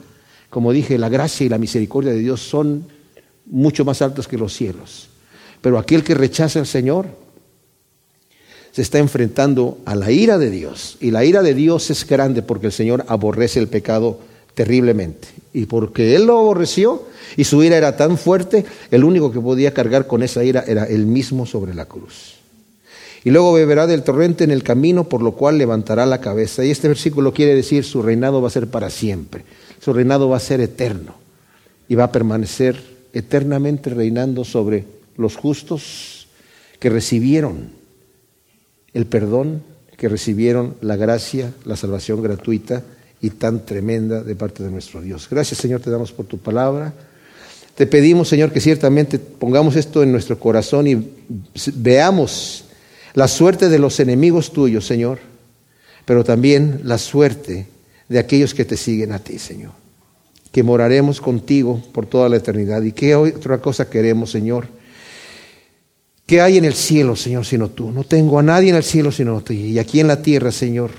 [0.54, 2.86] Como dije, la gracia y la misericordia de Dios son
[3.47, 5.10] mucho más altas que los cielos.
[5.62, 7.08] Pero aquel que rechaza al Señor
[8.72, 10.97] se está enfrentando a la ira de Dios.
[11.01, 14.20] Y la ira de Dios es grande porque el Señor aborrece el pecado
[14.54, 15.28] terriblemente.
[15.54, 17.01] Y porque Él lo aborreció
[17.36, 20.84] y su ira era tan fuerte, el único que podía cargar con esa ira era
[20.84, 22.36] Él mismo sobre la cruz.
[23.24, 26.64] Y luego beberá del torrente en el camino, por lo cual levantará la cabeza.
[26.64, 29.45] Y este versículo quiere decir, su reinado va a ser para siempre.
[29.84, 31.15] Su reinado va a ser eterno.
[31.89, 32.81] Y va a permanecer
[33.11, 34.86] eternamente reinando sobre
[35.17, 36.27] los justos
[36.79, 37.69] que recibieron
[38.93, 39.61] el perdón,
[39.97, 42.84] que recibieron la gracia, la salvación gratuita
[43.21, 45.27] y tan tremenda de parte de nuestro Dios.
[45.29, 46.93] Gracias Señor, te damos por tu palabra.
[47.75, 51.11] Te pedimos Señor que ciertamente pongamos esto en nuestro corazón y
[51.75, 52.65] veamos
[53.13, 55.19] la suerte de los enemigos tuyos, Señor,
[56.05, 57.67] pero también la suerte
[58.14, 59.72] de aquellos que te siguen a ti, Señor.
[60.51, 62.84] Que moraremos contigo por toda la eternidad.
[62.84, 64.68] ¿Y qué otra cosa queremos, Señor?
[66.28, 67.89] ¿Qué hay en el cielo, Señor, sino tú?
[67.89, 69.53] No tengo a nadie en el cielo sino tú.
[69.53, 70.91] Y aquí en la tierra, Señor,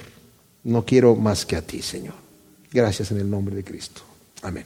[0.65, 2.15] no quiero más que a ti, Señor.
[2.73, 4.03] Gracias en el nombre de Cristo.
[4.43, 4.65] Amén.